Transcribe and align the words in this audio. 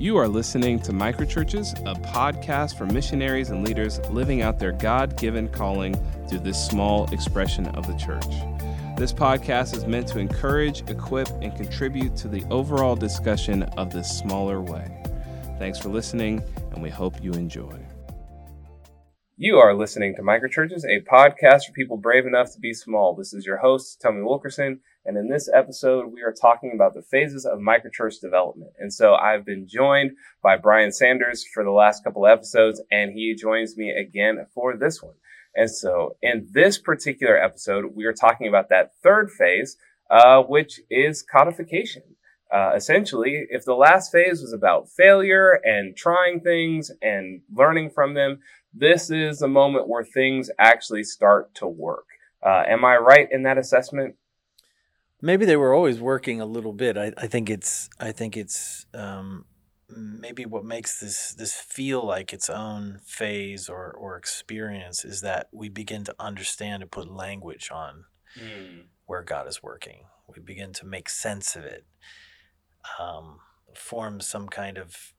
You 0.00 0.16
are 0.16 0.28
listening 0.28 0.78
to 0.82 0.92
Microchurches, 0.92 1.76
a 1.80 2.00
podcast 2.00 2.78
for 2.78 2.86
missionaries 2.86 3.50
and 3.50 3.66
leaders 3.66 3.98
living 4.10 4.42
out 4.42 4.60
their 4.60 4.70
God 4.70 5.16
given 5.16 5.48
calling 5.48 5.96
through 6.28 6.38
this 6.38 6.64
small 6.64 7.12
expression 7.12 7.66
of 7.70 7.88
the 7.88 7.96
church. 7.96 8.24
This 8.96 9.12
podcast 9.12 9.76
is 9.76 9.86
meant 9.86 10.06
to 10.10 10.20
encourage, 10.20 10.88
equip, 10.88 11.26
and 11.42 11.52
contribute 11.56 12.14
to 12.18 12.28
the 12.28 12.44
overall 12.44 12.94
discussion 12.94 13.64
of 13.76 13.92
this 13.92 14.08
smaller 14.08 14.60
way. 14.60 15.02
Thanks 15.58 15.80
for 15.80 15.88
listening, 15.88 16.44
and 16.70 16.80
we 16.80 16.90
hope 16.90 17.20
you 17.20 17.32
enjoy. 17.32 17.80
You 19.36 19.58
are 19.58 19.74
listening 19.74 20.14
to 20.14 20.22
Microchurches, 20.22 20.84
a 20.84 21.00
podcast 21.12 21.66
for 21.66 21.72
people 21.74 21.96
brave 21.96 22.24
enough 22.24 22.52
to 22.52 22.60
be 22.60 22.72
small. 22.72 23.16
This 23.16 23.32
is 23.32 23.44
your 23.44 23.56
host, 23.56 24.00
Tommy 24.00 24.22
Wilkerson, 24.22 24.78
and 25.04 25.16
in 25.16 25.28
this 25.28 25.48
episode, 25.52 26.12
we 26.12 26.22
are 26.22 26.34
talking 26.38 26.72
about 26.74 26.94
the 26.94 27.02
phases 27.02 27.46
of 27.46 27.60
microchurch 27.60 28.20
development. 28.20 28.72
And 28.78 28.92
so 28.92 29.14
I've 29.14 29.44
been 29.44 29.66
joined 29.66 30.12
by 30.42 30.56
Brian 30.56 30.92
Sanders 30.92 31.46
for 31.46 31.64
the 31.64 31.70
last 31.70 32.04
couple 32.04 32.26
episodes, 32.26 32.82
and 32.90 33.12
he 33.12 33.34
joins 33.34 33.76
me 33.76 33.90
again 33.90 34.46
for 34.54 34.76
this 34.76 35.02
one. 35.02 35.14
And 35.54 35.70
so 35.70 36.16
in 36.22 36.48
this 36.52 36.78
particular 36.78 37.36
episode, 37.42 37.86
we 37.94 38.04
are 38.04 38.12
talking 38.12 38.48
about 38.48 38.68
that 38.68 38.92
third 39.02 39.30
phase, 39.30 39.76
uh, 40.10 40.42
which 40.42 40.80
is 40.90 41.22
codification. 41.22 42.02
Uh, 42.52 42.72
essentially, 42.74 43.46
if 43.50 43.64
the 43.64 43.74
last 43.74 44.10
phase 44.10 44.40
was 44.40 44.52
about 44.52 44.88
failure 44.88 45.60
and 45.64 45.96
trying 45.96 46.40
things 46.40 46.90
and 47.02 47.42
learning 47.54 47.90
from 47.90 48.14
them, 48.14 48.40
this 48.72 49.10
is 49.10 49.38
the 49.38 49.48
moment 49.48 49.88
where 49.88 50.04
things 50.04 50.50
actually 50.58 51.04
start 51.04 51.54
to 51.54 51.66
work. 51.66 52.06
Uh, 52.44 52.64
am 52.66 52.84
I 52.84 52.96
right 52.96 53.28
in 53.30 53.42
that 53.42 53.58
assessment? 53.58 54.14
Maybe 55.20 55.44
they 55.44 55.56
were 55.56 55.74
always 55.74 56.00
working 56.00 56.40
a 56.40 56.46
little 56.46 56.72
bit. 56.72 56.96
I, 56.96 57.12
I 57.16 57.26
think 57.26 57.50
it's 57.50 57.88
I 57.98 58.12
think 58.12 58.36
it's 58.36 58.86
um, 58.94 59.44
maybe 59.88 60.46
what 60.46 60.64
makes 60.64 61.00
this 61.00 61.34
this 61.34 61.54
feel 61.54 62.06
like 62.06 62.32
its 62.32 62.48
own 62.48 63.00
phase 63.04 63.68
or 63.68 63.90
or 63.92 64.16
experience 64.16 65.04
is 65.04 65.20
that 65.22 65.48
we 65.52 65.68
begin 65.68 66.04
to 66.04 66.14
understand 66.20 66.82
and 66.82 66.90
put 66.90 67.10
language 67.10 67.70
on 67.72 68.04
mm. 68.40 68.82
where 69.06 69.22
God 69.22 69.48
is 69.48 69.62
working. 69.62 70.04
We 70.28 70.40
begin 70.40 70.72
to 70.74 70.86
make 70.86 71.08
sense 71.08 71.56
of 71.56 71.64
it, 71.64 71.86
um, 72.98 73.38
form 73.74 74.20
some 74.20 74.48
kind 74.48 74.78
of 74.78 75.14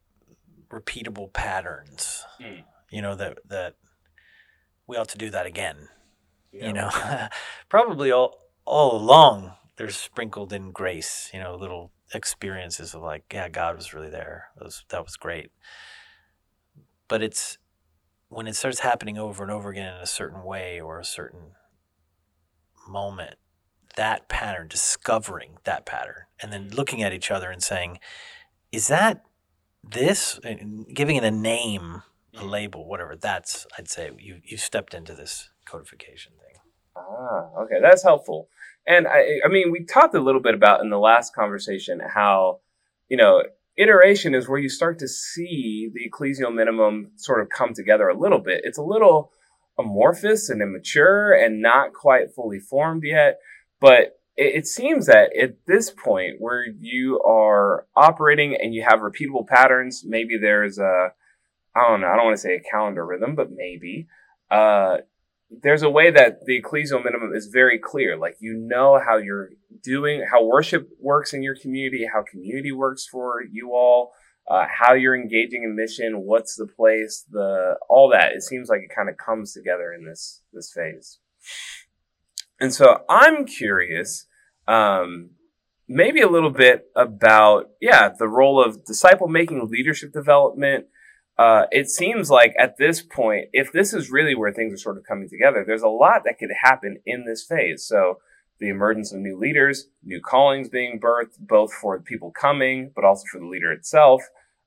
repeatable 0.71 1.33
patterns. 1.33 2.25
Mm 2.39 2.63
you 2.91 3.01
know 3.01 3.15
that 3.15 3.37
that 3.47 3.75
we 4.87 4.97
ought 4.97 5.09
to 5.09 5.17
do 5.17 5.29
that 5.29 5.45
again. 5.45 5.89
Yeah. 6.51 6.67
You 6.67 6.73
know, 6.73 6.89
probably 7.69 8.11
all 8.11 8.39
all 8.65 8.95
along 8.95 9.53
there's 9.79 9.95
sprinkled 9.95 10.51
in 10.51 10.71
grace. 10.71 11.31
You 11.33 11.39
know, 11.39 11.55
little 11.55 11.91
experiences 12.13 12.93
of 12.93 13.01
like, 13.01 13.23
yeah, 13.33 13.47
God 13.47 13.77
was 13.77 13.93
really 13.93 14.09
there. 14.09 14.49
That 14.57 14.65
was 14.65 14.83
that 14.89 15.03
was 15.03 15.15
great. 15.15 15.51
But 17.07 17.23
it's 17.23 17.57
when 18.27 18.45
it 18.45 18.55
starts 18.55 18.79
happening 18.79 19.17
over 19.17 19.41
and 19.41 19.51
over 19.51 19.69
again 19.69 19.95
in 19.95 20.01
a 20.01 20.05
certain 20.05 20.43
way 20.43 20.79
or 20.79 20.99
a 20.99 21.05
certain 21.05 21.53
moment, 22.87 23.35
that 23.95 24.27
pattern, 24.27 24.67
discovering 24.67 25.57
that 25.63 25.85
pattern, 25.85 26.25
and 26.41 26.51
then 26.51 26.69
looking 26.69 27.01
at 27.01 27.13
each 27.13 27.31
other 27.31 27.49
and 27.49 27.63
saying, 27.63 27.99
is 28.71 28.89
that 28.89 29.23
this? 29.81 30.39
And 30.43 30.87
giving 30.93 31.15
it 31.15 31.23
a 31.23 31.31
name 31.31 32.03
a 32.37 32.43
label, 32.45 32.85
whatever. 32.85 33.15
That's 33.15 33.65
I'd 33.77 33.89
say 33.89 34.11
you 34.19 34.41
you 34.43 34.57
stepped 34.57 34.93
into 34.93 35.15
this 35.15 35.49
codification 35.63 36.33
thing. 36.33 36.61
Ah, 36.97 37.61
okay, 37.61 37.79
that's 37.81 38.03
helpful. 38.03 38.49
And 38.89 39.07
I, 39.07 39.39
I 39.45 39.49
mean, 39.49 39.71
we 39.71 39.85
talked 39.85 40.15
a 40.15 40.19
little 40.19 40.41
bit 40.41 40.55
about 40.55 40.81
in 40.81 40.89
the 40.89 40.97
last 40.97 41.35
conversation 41.35 42.01
how, 42.15 42.61
you 43.07 43.17
know, 43.17 43.43
iteration 43.77 44.33
is 44.33 44.49
where 44.49 44.59
you 44.59 44.67
start 44.67 44.97
to 44.99 45.07
see 45.07 45.91
the 45.93 46.09
ecclesial 46.09 46.53
minimum 46.53 47.11
sort 47.15 47.39
of 47.39 47.49
come 47.49 47.75
together 47.75 48.09
a 48.09 48.17
little 48.17 48.39
bit. 48.39 48.61
It's 48.63 48.79
a 48.79 48.83
little 48.83 49.31
amorphous 49.77 50.49
and 50.49 50.61
immature 50.61 51.33
and 51.33 51.61
not 51.61 51.93
quite 51.93 52.33
fully 52.33 52.59
formed 52.59 53.03
yet, 53.05 53.39
but 53.79 54.19
it, 54.35 54.55
it 54.55 54.67
seems 54.67 55.05
that 55.05 55.37
at 55.39 55.55
this 55.67 55.91
point 55.91 56.37
where 56.39 56.65
you 56.79 57.21
are 57.21 57.85
operating 57.95 58.55
and 58.55 58.73
you 58.73 58.81
have 58.81 59.01
repeatable 59.01 59.45
patterns, 59.45 60.03
maybe 60.03 60.35
there's 60.35 60.79
a 60.79 61.09
I 61.75 61.87
don't 61.87 62.01
know, 62.01 62.07
I 62.07 62.15
don't 62.15 62.25
want 62.25 62.37
to 62.37 62.41
say 62.41 62.55
a 62.55 62.71
calendar 62.71 63.05
rhythm, 63.05 63.35
but 63.35 63.51
maybe. 63.51 64.07
Uh, 64.49 64.97
there's 65.49 65.81
a 65.81 65.89
way 65.89 66.11
that 66.11 66.45
the 66.45 66.61
ecclesial 66.61 67.03
minimum 67.03 67.33
is 67.33 67.47
very 67.47 67.79
clear. 67.79 68.17
Like 68.17 68.37
you 68.39 68.53
know 68.53 68.99
how 69.03 69.17
you're 69.17 69.49
doing, 69.81 70.25
how 70.29 70.43
worship 70.43 70.89
works 70.99 71.33
in 71.33 71.43
your 71.43 71.55
community, 71.55 72.07
how 72.11 72.23
community 72.23 72.71
works 72.71 73.07
for 73.07 73.41
you 73.51 73.71
all, 73.73 74.11
uh, 74.47 74.65
how 74.69 74.93
you're 74.93 75.15
engaging 75.15 75.63
in 75.63 75.75
mission, 75.75 76.21
what's 76.25 76.55
the 76.55 76.67
place, 76.67 77.25
the 77.29 77.77
all 77.89 78.09
that. 78.09 78.33
It 78.33 78.43
seems 78.43 78.69
like 78.69 78.81
it 78.81 78.95
kind 78.95 79.09
of 79.09 79.17
comes 79.17 79.53
together 79.53 79.91
in 79.91 80.05
this 80.05 80.41
this 80.53 80.71
phase. 80.71 81.19
And 82.59 82.73
so 82.73 83.03
I'm 83.09 83.45
curious, 83.45 84.27
um, 84.67 85.31
maybe 85.87 86.21
a 86.21 86.29
little 86.29 86.51
bit 86.51 86.85
about 86.95 87.71
yeah 87.81 88.09
the 88.17 88.27
role 88.27 88.63
of 88.63 88.85
disciple 88.85 89.27
making, 89.27 89.67
leadership 89.69 90.13
development 90.13 90.85
uh, 91.39 91.67
it 91.71 91.89
seems 91.89 92.29
like 92.29 92.53
at 92.59 92.75
this 92.77 93.01
point, 93.01 93.47
if 93.53 93.71
this 93.71 93.93
is 93.93 94.11
really 94.11 94.35
where 94.35 94.51
things 94.51 94.73
are 94.73 94.77
sort 94.77 94.97
of 94.97 95.05
coming 95.05 95.29
together, 95.29 95.63
there's 95.65 95.81
a 95.81 95.87
lot 95.87 96.23
that 96.25 96.37
could 96.37 96.49
happen 96.63 96.97
in 97.05 97.23
this 97.25 97.45
phase. 97.45 97.85
So 97.85 98.19
the 98.59 98.67
emergence 98.67 99.13
of 99.13 99.21
new 99.21 99.39
leaders, 99.39 99.87
new 100.03 100.19
callings 100.19 100.67
being 100.67 100.99
birthed, 100.99 101.39
both 101.39 101.71
for 101.71 101.97
the 101.97 102.03
people 102.03 102.29
coming, 102.31 102.91
but 102.93 103.05
also 103.05 103.23
for 103.31 103.39
the 103.39 103.47
leader 103.47 103.71
itself. 103.71 104.21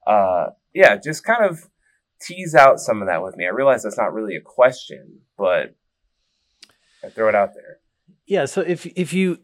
Uh, 0.07 0.47
yeah, 0.73 0.97
just 0.97 1.25
kind 1.25 1.45
of 1.45 1.69
tease 2.23 2.55
out 2.55 2.81
some 2.81 3.03
of 3.03 3.09
that 3.09 3.23
with 3.23 3.37
me. 3.37 3.45
I 3.45 3.51
realize 3.51 3.83
that's 3.83 3.99
not 3.99 4.15
really 4.15 4.35
a 4.35 4.41
question, 4.41 5.19
but 5.37 5.77
I 7.05 7.11
throw 7.11 7.29
it 7.29 7.35
out 7.35 7.53
there. 7.53 7.81
Yeah. 8.25 8.47
So 8.47 8.63
if 8.63 8.87
if 8.87 9.13
you 9.13 9.41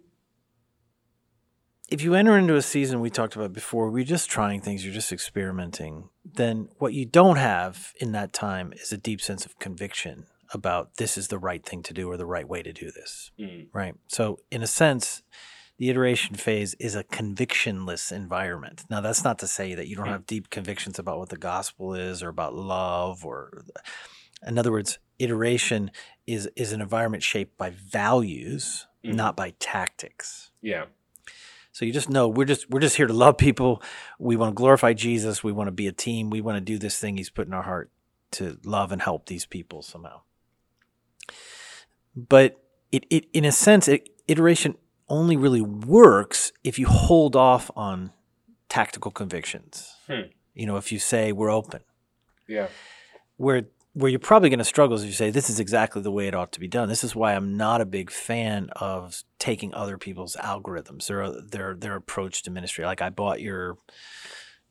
if 1.89 2.03
you 2.03 2.15
enter 2.15 2.37
into 2.37 2.55
a 2.55 2.63
season 2.63 3.01
we 3.01 3.11
talked 3.11 3.35
about 3.35 3.53
before, 3.53 3.91
we're 3.91 4.05
just 4.05 4.29
trying 4.31 4.61
things, 4.61 4.85
you're 4.85 4.95
just 4.95 5.13
experimenting, 5.13 6.11
then 6.25 6.69
what 6.79 6.93
you 6.93 7.07
don't 7.07 7.37
have 7.37 7.93
in 8.01 8.13
that 8.13 8.33
time 8.33 8.73
is 8.75 8.93
a 8.93 8.99
deep 8.99 9.21
sense 9.21 9.47
of 9.47 9.59
conviction 9.59 10.27
about 10.53 10.97
this 10.97 11.17
is 11.17 11.29
the 11.29 11.39
right 11.39 11.65
thing 11.65 11.83
to 11.83 11.95
do 11.95 12.11
or 12.11 12.17
the 12.17 12.27
right 12.27 12.49
way 12.49 12.63
to 12.63 12.73
do 12.73 12.91
this. 12.91 13.31
Mm. 13.41 13.69
Right. 13.73 13.95
So, 14.09 14.41
in 14.51 14.63
a 14.63 14.67
sense, 14.67 15.23
the 15.79 15.91
iteration 15.91 16.37
phase 16.37 16.75
is 16.75 16.95
a 16.95 17.05
convictionless 17.05 18.13
environment. 18.13 18.85
Now, 18.91 19.01
that's 19.01 19.25
not 19.25 19.39
to 19.41 19.47
say 19.47 19.75
that 19.75 19.89
you 19.89 19.97
don't 19.97 20.07
mm. 20.07 20.13
have 20.13 20.27
deep 20.27 20.51
convictions 20.51 20.99
about 20.99 21.19
what 21.19 21.29
the 21.29 21.37
gospel 21.37 21.95
is 21.95 22.23
or 22.23 22.29
about 22.29 22.55
love 22.55 23.25
or 23.25 23.65
in 24.47 24.59
other 24.59 24.71
words, 24.71 24.99
iteration 25.19 25.91
is 26.27 26.49
is 26.55 26.73
an 26.73 26.81
environment 26.81 27.23
shaped 27.23 27.57
by 27.59 27.71
values, 27.71 28.87
mm. 29.05 29.15
not 29.15 29.37
by 29.37 29.55
tactics. 29.59 30.51
Yeah. 30.63 30.85
So 31.79 31.85
you 31.85 31.93
just 31.93 32.11
know 32.11 32.27
we're 32.27 32.45
just 32.45 32.69
we're 32.69 32.81
just 32.81 32.97
here 32.97 33.07
to 33.07 33.13
love 33.13 33.39
people. 33.39 33.81
We 34.19 34.35
want 34.35 34.51
to 34.51 34.55
glorify 34.55 34.95
Jesus. 34.95 35.45
We 35.45 35.53
want 35.53 35.69
to 35.69 35.73
be 35.73 35.87
a 35.87 35.93
team. 35.93 36.29
We 36.29 36.41
want 36.41 36.57
to 36.57 36.61
do 36.61 36.77
this 36.77 36.99
thing 36.99 37.17
He's 37.17 37.31
put 37.31 37.47
in 37.47 37.55
our 37.55 37.63
heart 37.63 37.93
to 38.33 38.59
love 38.65 38.91
and 38.91 39.01
help 39.01 39.27
these 39.27 39.47
people 39.47 39.83
somehow. 39.83 40.23
But 42.17 42.61
it, 42.91 43.07
it 43.11 43.27
in 43.33 43.45
a 43.45 43.53
sense, 43.53 43.87
it, 43.87 44.09
iteration 44.27 44.75
only 45.09 45.37
really 45.37 45.61
works 45.61 46.51
if 46.65 46.81
you 46.81 46.89
hold 46.89 47.37
off 47.37 47.71
on 47.77 48.11
tactical 48.69 49.13
convictions. 49.13 49.95
Hmm. 50.09 50.33
You 50.55 50.67
know, 50.67 50.79
if 50.79 50.91
you 50.91 50.99
say 50.99 51.31
we're 51.31 51.49
open. 51.49 51.83
Yeah. 52.49 52.67
Where 53.37 53.69
where 53.99 54.09
you're 54.09 54.21
probably 54.21 54.49
going 54.49 54.61
to 54.61 54.65
struggle 54.65 54.97
is 54.97 55.05
you 55.05 55.11
say 55.11 55.31
this 55.31 55.51
is 55.51 55.59
exactly 55.59 56.01
the 56.01 56.13
way 56.13 56.29
it 56.29 56.35
ought 56.35 56.53
to 56.53 56.61
be 56.61 56.69
done. 56.69 56.89
This 56.89 57.03
is 57.03 57.17
why 57.17 57.35
I'm 57.35 57.57
not 57.57 57.81
a 57.81 57.87
big 57.87 58.13
fan 58.13 58.71
of 58.77 59.25
taking 59.41 59.75
other 59.75 59.99
people's 59.99 60.37
algorithms, 60.37 61.09
their 61.09 61.33
their 61.43 61.75
their 61.75 61.97
approach 61.97 62.45
to 62.45 62.51
ministry. 62.53 62.85
Like 62.85 63.03
I 63.03 63.11
bought 63.11 63.41
your 63.41 63.77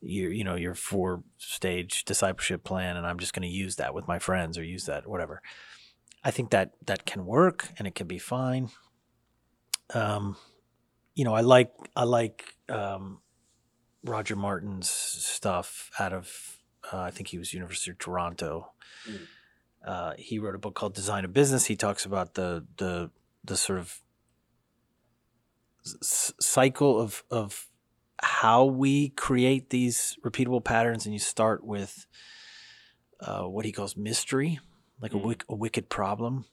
your 0.00 0.32
you 0.32 0.44
know 0.44 0.54
your 0.54 0.74
four 0.74 1.22
stage 1.36 2.04
discipleship 2.06 2.64
plan, 2.64 2.96
and 2.96 3.06
I'm 3.06 3.18
just 3.18 3.34
going 3.34 3.42
to 3.42 3.54
use 3.54 3.76
that 3.76 3.92
with 3.92 4.08
my 4.08 4.18
friends 4.18 4.56
or 4.56 4.64
use 4.64 4.86
that 4.86 5.06
whatever. 5.06 5.42
I 6.24 6.30
think 6.30 6.50
that 6.50 6.72
that 6.86 7.04
can 7.04 7.26
work 7.26 7.68
and 7.78 7.86
it 7.86 7.94
can 7.94 8.06
be 8.06 8.18
fine. 8.18 8.70
Um, 9.92 10.36
you 11.14 11.24
know, 11.24 11.34
I 11.34 11.42
like 11.42 11.72
I 11.94 12.04
like 12.04 12.54
um, 12.70 13.20
Roger 14.02 14.36
Martin's 14.36 14.88
stuff 14.88 15.90
out 15.98 16.14
of 16.14 16.57
uh, 16.92 17.00
I 17.00 17.10
think 17.10 17.28
he 17.28 17.38
was 17.38 17.52
University 17.54 17.90
of 17.90 17.98
Toronto. 17.98 18.72
Mm. 19.08 19.20
Uh, 19.84 20.12
he 20.18 20.38
wrote 20.38 20.54
a 20.54 20.58
book 20.58 20.74
called 20.74 20.94
Design 20.94 21.24
of 21.24 21.32
Business. 21.32 21.66
He 21.66 21.76
talks 21.76 22.04
about 22.04 22.34
the 22.34 22.64
the 22.76 23.10
the 23.44 23.56
sort 23.56 23.78
of 23.78 24.02
s- 25.84 26.32
cycle 26.40 27.00
of 27.00 27.24
of 27.30 27.68
how 28.20 28.64
we 28.64 29.10
create 29.10 29.70
these 29.70 30.16
repeatable 30.24 30.62
patterns, 30.62 31.06
and 31.06 31.12
you 31.12 31.20
start 31.20 31.64
with 31.64 32.06
uh, 33.20 33.44
what 33.44 33.64
he 33.64 33.72
calls 33.72 33.96
mystery, 33.96 34.58
like 35.00 35.12
mm. 35.12 35.22
a, 35.22 35.26
wick, 35.26 35.44
a 35.48 35.54
wicked 35.54 35.88
problem, 35.88 36.44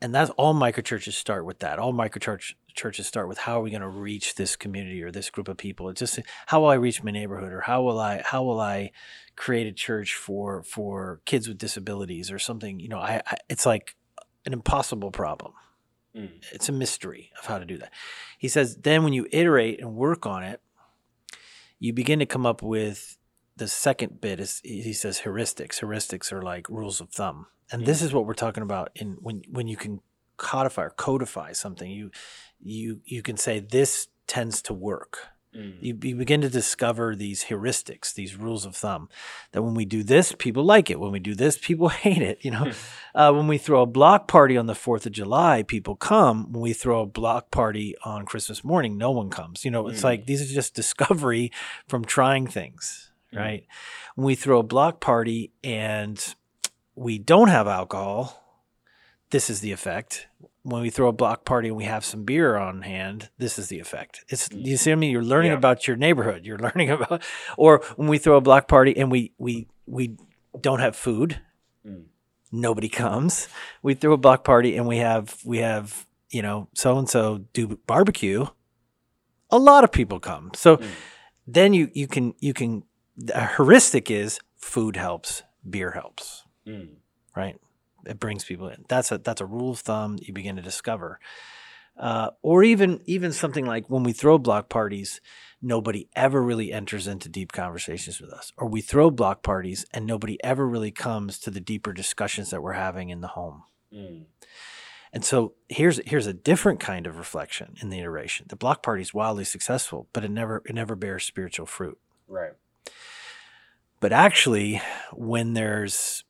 and 0.00 0.14
that's 0.14 0.30
all 0.30 0.54
microchurches 0.54 1.12
start 1.12 1.44
with 1.44 1.58
that. 1.60 1.78
All 1.78 1.92
microchurch 1.92 2.54
churches 2.74 3.06
start 3.06 3.28
with 3.28 3.38
how 3.38 3.60
are 3.60 3.62
we 3.62 3.70
going 3.70 3.82
to 3.82 3.88
reach 3.88 4.34
this 4.36 4.56
community 4.56 5.02
or 5.02 5.10
this 5.10 5.28
group 5.28 5.48
of 5.48 5.56
people? 5.56 5.88
It's 5.88 6.00
just 6.00 6.20
how 6.46 6.60
will 6.60 6.68
I 6.68 6.74
reach 6.74 7.02
my 7.02 7.10
neighborhood 7.10 7.52
or 7.52 7.60
how 7.62 7.82
will 7.82 7.98
I 7.98 8.22
how 8.24 8.42
will 8.42 8.60
I 8.60 8.92
create 9.36 9.66
a 9.66 9.72
church 9.72 10.14
for 10.14 10.62
for 10.62 11.20
kids 11.26 11.48
with 11.48 11.58
disabilities 11.58 12.30
or 12.30 12.38
something? 12.38 12.80
You 12.80 12.88
know, 12.88 12.98
I, 12.98 13.22
I 13.26 13.36
it's 13.48 13.66
like 13.66 13.96
an 14.46 14.52
impossible 14.52 15.10
problem. 15.10 15.52
Mm. 16.16 16.30
It's 16.52 16.68
a 16.68 16.72
mystery 16.72 17.30
of 17.38 17.46
how 17.46 17.58
to 17.58 17.64
do 17.64 17.76
that. 17.78 17.92
He 18.38 18.48
says 18.48 18.76
then 18.76 19.04
when 19.04 19.12
you 19.12 19.26
iterate 19.30 19.80
and 19.80 19.94
work 19.94 20.26
on 20.26 20.42
it, 20.42 20.60
you 21.78 21.92
begin 21.92 22.18
to 22.20 22.26
come 22.26 22.46
up 22.46 22.62
with 22.62 23.18
the 23.56 23.68
second 23.68 24.20
bit 24.20 24.40
is 24.40 24.60
he 24.64 24.94
says 24.94 25.20
heuristics. 25.20 25.80
Heuristics 25.80 26.32
are 26.32 26.42
like 26.42 26.68
rules 26.70 27.00
of 27.00 27.10
thumb. 27.10 27.46
And 27.72 27.86
this 27.86 28.02
is 28.02 28.12
what 28.12 28.26
we're 28.26 28.34
talking 28.34 28.62
about 28.62 28.90
in 28.94 29.16
when 29.20 29.42
when 29.48 29.68
you 29.68 29.76
can 29.76 30.00
codify 30.36 30.82
or 30.82 30.90
codify 30.90 31.52
something, 31.52 31.90
you 31.90 32.10
you 32.60 33.00
you 33.04 33.22
can 33.22 33.36
say 33.36 33.60
this 33.60 34.08
tends 34.26 34.62
to 34.62 34.74
work. 34.74 35.28
Mm. 35.56 35.78
You, 35.80 35.98
you, 36.00 36.14
begin 36.14 36.42
to 36.42 36.48
discover 36.48 37.16
these 37.16 37.46
heuristics, 37.46 38.14
these 38.14 38.36
rules 38.36 38.64
of 38.64 38.76
thumb. 38.76 39.08
That 39.50 39.62
when 39.62 39.74
we 39.74 39.84
do 39.84 40.04
this, 40.04 40.32
people 40.38 40.62
like 40.62 40.90
it. 40.90 41.00
When 41.00 41.10
we 41.10 41.18
do 41.18 41.34
this, 41.34 41.58
people 41.58 41.88
hate 42.04 42.22
it. 42.22 42.38
You 42.42 42.52
know, 42.52 42.64
hmm. 42.66 42.70
uh, 43.16 43.32
when 43.32 43.48
we 43.48 43.58
throw 43.58 43.82
a 43.82 43.86
block 43.86 44.28
party 44.28 44.56
on 44.56 44.66
the 44.66 44.76
Fourth 44.76 45.06
of 45.06 45.12
July, 45.12 45.64
people 45.64 45.96
come. 45.96 46.52
When 46.52 46.62
we 46.62 46.72
throw 46.72 47.00
a 47.00 47.06
block 47.06 47.50
party 47.50 47.96
on 48.04 48.26
Christmas 48.26 48.62
morning, 48.62 48.96
no 48.96 49.10
one 49.10 49.28
comes. 49.28 49.64
You 49.64 49.72
know, 49.72 49.88
it's 49.88 50.02
mm. 50.02 50.04
like 50.04 50.26
these 50.26 50.40
are 50.40 50.54
just 50.54 50.74
discovery 50.82 51.50
from 51.88 52.04
trying 52.04 52.46
things, 52.46 53.10
mm. 53.34 53.40
right? 53.40 53.66
When 54.14 54.26
we 54.26 54.36
throw 54.36 54.60
a 54.60 54.62
block 54.64 55.00
party 55.00 55.50
and 55.64 56.34
we 57.00 57.18
don't 57.18 57.48
have 57.48 57.66
alcohol, 57.66 58.42
this 59.30 59.48
is 59.48 59.60
the 59.60 59.72
effect 59.72 60.26
when 60.62 60.82
we 60.82 60.90
throw 60.90 61.08
a 61.08 61.12
block 61.12 61.44
party 61.44 61.68
and 61.68 61.76
we 61.76 61.84
have 61.84 62.04
some 62.04 62.24
beer 62.24 62.56
on 62.56 62.82
hand, 62.82 63.30
this 63.38 63.58
is 63.58 63.68
the 63.68 63.80
effect. 63.80 64.24
It's 64.28 64.48
mm. 64.48 64.64
you 64.64 64.76
see 64.76 64.90
what 64.90 64.96
I 64.96 64.98
mean? 64.98 65.10
You're 65.10 65.22
learning 65.22 65.52
yeah. 65.52 65.58
about 65.58 65.86
your 65.86 65.96
neighborhood. 65.96 66.44
You're 66.44 66.58
learning 66.74 66.90
about 66.90 67.22
or 67.56 67.82
when 67.96 68.08
we 68.08 68.18
throw 68.18 68.36
a 68.36 68.40
block 68.40 68.68
party 68.68 68.96
and 68.96 69.10
we 69.10 69.32
we 69.38 69.68
we 69.86 70.16
don't 70.60 70.80
have 70.80 70.96
food, 70.96 71.40
mm. 71.86 72.04
nobody 72.52 72.88
comes. 72.88 73.48
We 73.82 73.94
throw 73.94 74.12
a 74.12 74.18
block 74.18 74.44
party 74.44 74.76
and 74.76 74.86
we 74.86 74.98
have 74.98 75.38
we 75.44 75.58
have, 75.58 76.06
you 76.30 76.42
know, 76.42 76.68
so 76.74 76.98
and 76.98 77.08
so 77.08 77.46
do 77.52 77.78
barbecue. 77.86 78.46
A 79.50 79.58
lot 79.58 79.82
of 79.82 79.90
people 79.90 80.20
come. 80.20 80.52
So 80.54 80.76
mm. 80.76 80.86
then 81.46 81.72
you 81.72 81.90
you 81.94 82.06
can 82.06 82.34
you 82.38 82.52
can 82.52 82.82
the 83.16 83.46
heuristic 83.56 84.10
is 84.10 84.40
food 84.56 84.96
helps, 84.96 85.42
beer 85.68 85.92
helps. 85.92 86.39
Mm. 86.66 86.96
Right? 87.36 87.56
it 88.06 88.18
brings 88.18 88.44
people 88.44 88.68
in. 88.68 88.84
That's 88.88 89.12
a 89.12 89.18
that's 89.18 89.40
a 89.40 89.46
rule 89.46 89.70
of 89.70 89.80
thumb 89.80 90.18
you 90.20 90.32
begin 90.32 90.56
to 90.56 90.62
discover. 90.62 91.18
Uh, 91.98 92.30
or 92.42 92.62
even 92.62 93.00
even 93.04 93.32
something 93.32 93.66
like 93.66 93.90
when 93.90 94.02
we 94.02 94.12
throw 94.12 94.38
block 94.38 94.68
parties, 94.68 95.20
nobody 95.60 96.08
ever 96.16 96.42
really 96.42 96.72
enters 96.72 97.06
into 97.06 97.28
deep 97.28 97.52
conversations 97.52 98.20
with 98.20 98.32
us. 98.32 98.52
Or 98.56 98.68
we 98.68 98.80
throw 98.80 99.10
block 99.10 99.42
parties 99.42 99.84
and 99.92 100.06
nobody 100.06 100.42
ever 100.42 100.66
really 100.66 100.92
comes 100.92 101.38
to 101.40 101.50
the 101.50 101.60
deeper 101.60 101.92
discussions 101.92 102.50
that 102.50 102.62
we're 102.62 102.72
having 102.72 103.10
in 103.10 103.20
the 103.20 103.28
home. 103.28 103.64
Mm. 103.92 104.24
And 105.12 105.24
so 105.24 105.54
here's 105.68 106.00
here's 106.06 106.26
a 106.26 106.32
different 106.32 106.80
kind 106.80 107.06
of 107.06 107.18
reflection 107.18 107.74
in 107.82 107.90
the 107.90 107.98
iteration. 107.98 108.46
The 108.48 108.56
block 108.56 108.82
party 108.82 109.02
is 109.02 109.12
wildly 109.12 109.44
successful, 109.44 110.08
but 110.12 110.24
it 110.24 110.30
never 110.30 110.62
it 110.64 110.74
never 110.74 110.94
bears 110.94 111.24
spiritual 111.24 111.66
fruit. 111.66 111.98
Right. 112.28 112.52
But 113.98 114.14
actually, 114.14 114.80
when 115.12 115.52
there's 115.52 116.24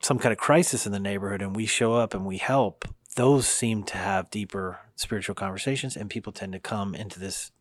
some 0.00 0.18
kind 0.18 0.32
of 0.32 0.38
crisis 0.38 0.86
in 0.86 0.92
the 0.92 1.00
neighborhood 1.00 1.42
and 1.42 1.54
we 1.54 1.66
show 1.66 1.94
up 1.94 2.14
and 2.14 2.24
we 2.24 2.38
help, 2.38 2.86
those 3.16 3.46
seem 3.46 3.82
to 3.84 3.96
have 3.96 4.30
deeper 4.30 4.80
spiritual 4.96 5.34
conversations 5.34 5.96
and 5.96 6.10
people 6.10 6.32
tend 6.32 6.52
to 6.52 6.58
come 6.58 6.94
into 6.94 7.18
this 7.18 7.52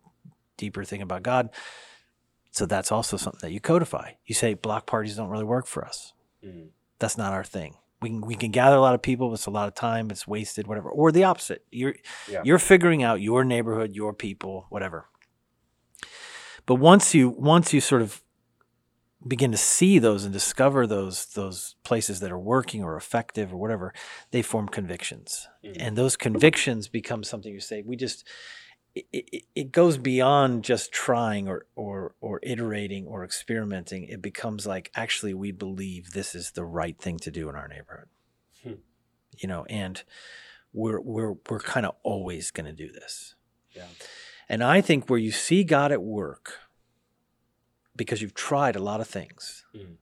deeper 0.58 0.84
thing 0.84 1.02
about 1.02 1.24
God. 1.24 1.50
So 2.52 2.66
that's 2.66 2.92
also 2.92 3.18
something 3.18 3.40
that 3.42 3.52
you 3.52 3.60
codify. 3.60 4.12
You 4.26 4.36
say 4.36 4.54
block 4.54 4.86
parties 4.86 5.16
don't 5.16 5.30
really 5.30 5.44
work 5.44 5.68
for 5.68 5.86
us. 5.86 6.14
Mm-hmm. 6.44 6.68
That's 7.00 7.18
not 7.18 7.34
our 7.34 7.44
thing. 7.44 7.76
We 8.02 8.10
can, 8.10 8.22
we 8.22 8.36
can 8.36 8.52
gather 8.52 8.76
a 8.76 8.82
lot 8.82 8.96
of 8.96 9.02
people. 9.02 9.34
It's 9.34 9.46
a 9.46 9.52
lot 9.52 9.68
of 9.68 9.76
time. 9.76 10.10
It's 10.10 10.28
wasted, 10.28 10.68
whatever. 10.68 10.90
Or 10.90 11.12
the 11.12 11.26
opposite. 11.26 11.66
You're 11.70 11.96
yeah. 12.30 12.42
you're 12.46 12.60
figuring 12.60 13.04
out 13.04 13.22
your 13.22 13.44
neighborhood, 13.44 13.94
your 13.94 14.14
people, 14.14 14.68
whatever. 14.70 15.10
But 16.66 16.76
once 16.76 17.14
you 17.14 17.30
once 17.30 17.74
you 17.74 17.82
sort 17.82 18.02
of 18.02 18.22
begin 19.28 19.52
to 19.52 19.58
see 19.58 20.00
those 20.00 20.24
and 20.24 20.34
discover 20.34 20.88
those 20.88 21.26
those 21.28 21.76
places 21.84 22.20
that 22.22 22.32
are 22.32 22.40
working 22.40 22.84
or 22.84 22.96
effective 22.96 23.54
or 23.54 23.58
whatever, 23.58 23.94
they 24.32 24.42
form 24.42 24.68
convictions, 24.68 25.48
mm-hmm. 25.64 25.80
and 25.80 25.98
those 25.98 26.16
convictions 26.16 26.88
become 26.88 27.24
something 27.24 27.54
you 27.54 27.60
say. 27.60 27.82
We 27.82 27.96
just 27.96 28.26
it, 28.96 29.06
it, 29.12 29.44
it, 29.56 29.72
goes 29.72 29.98
beyond 29.98 30.64
just 30.64 30.92
trying 30.92 31.48
or, 31.48 31.66
or 31.76 32.16
or 32.22 32.40
iterating 32.44 33.06
or 33.06 33.24
experimenting. 33.24 34.06
It 34.06 34.22
becomes 34.22 34.66
like 34.66 34.92
actually 34.96 35.34
we 35.34 35.52
believe 35.52 36.12
this 36.12 36.34
is 36.34 36.52
the 36.52 36.66
right 36.66 37.00
thing 37.00 37.18
to 37.20 37.32
do 37.32 37.50
in 37.50 37.56
our 37.56 37.68
neighborhood. 37.68 38.08
Hmm. 38.64 38.74
You 39.38 39.48
know, 39.48 39.66
and 39.66 40.02
we're 40.74 41.02
we're 41.02 41.36
we're 41.50 41.60
kind 41.60 41.86
of 41.86 41.96
always 42.04 42.52
going 42.52 42.66
to 42.66 42.74
do 42.74 42.92
this. 42.92 43.36
Yeah. 43.76 43.86
And 44.48 44.64
I 44.64 44.82
think 44.82 45.10
where 45.10 45.20
you 45.20 45.32
see 45.32 45.64
God 45.64 45.92
at 45.92 46.02
work 46.02 46.54
because 48.00 48.22
you've 48.22 48.34
tried 48.34 48.78
a 48.78 48.82
lot 48.82 49.02
of 49.02 49.08
things 49.10 49.66
mm. 49.76 49.96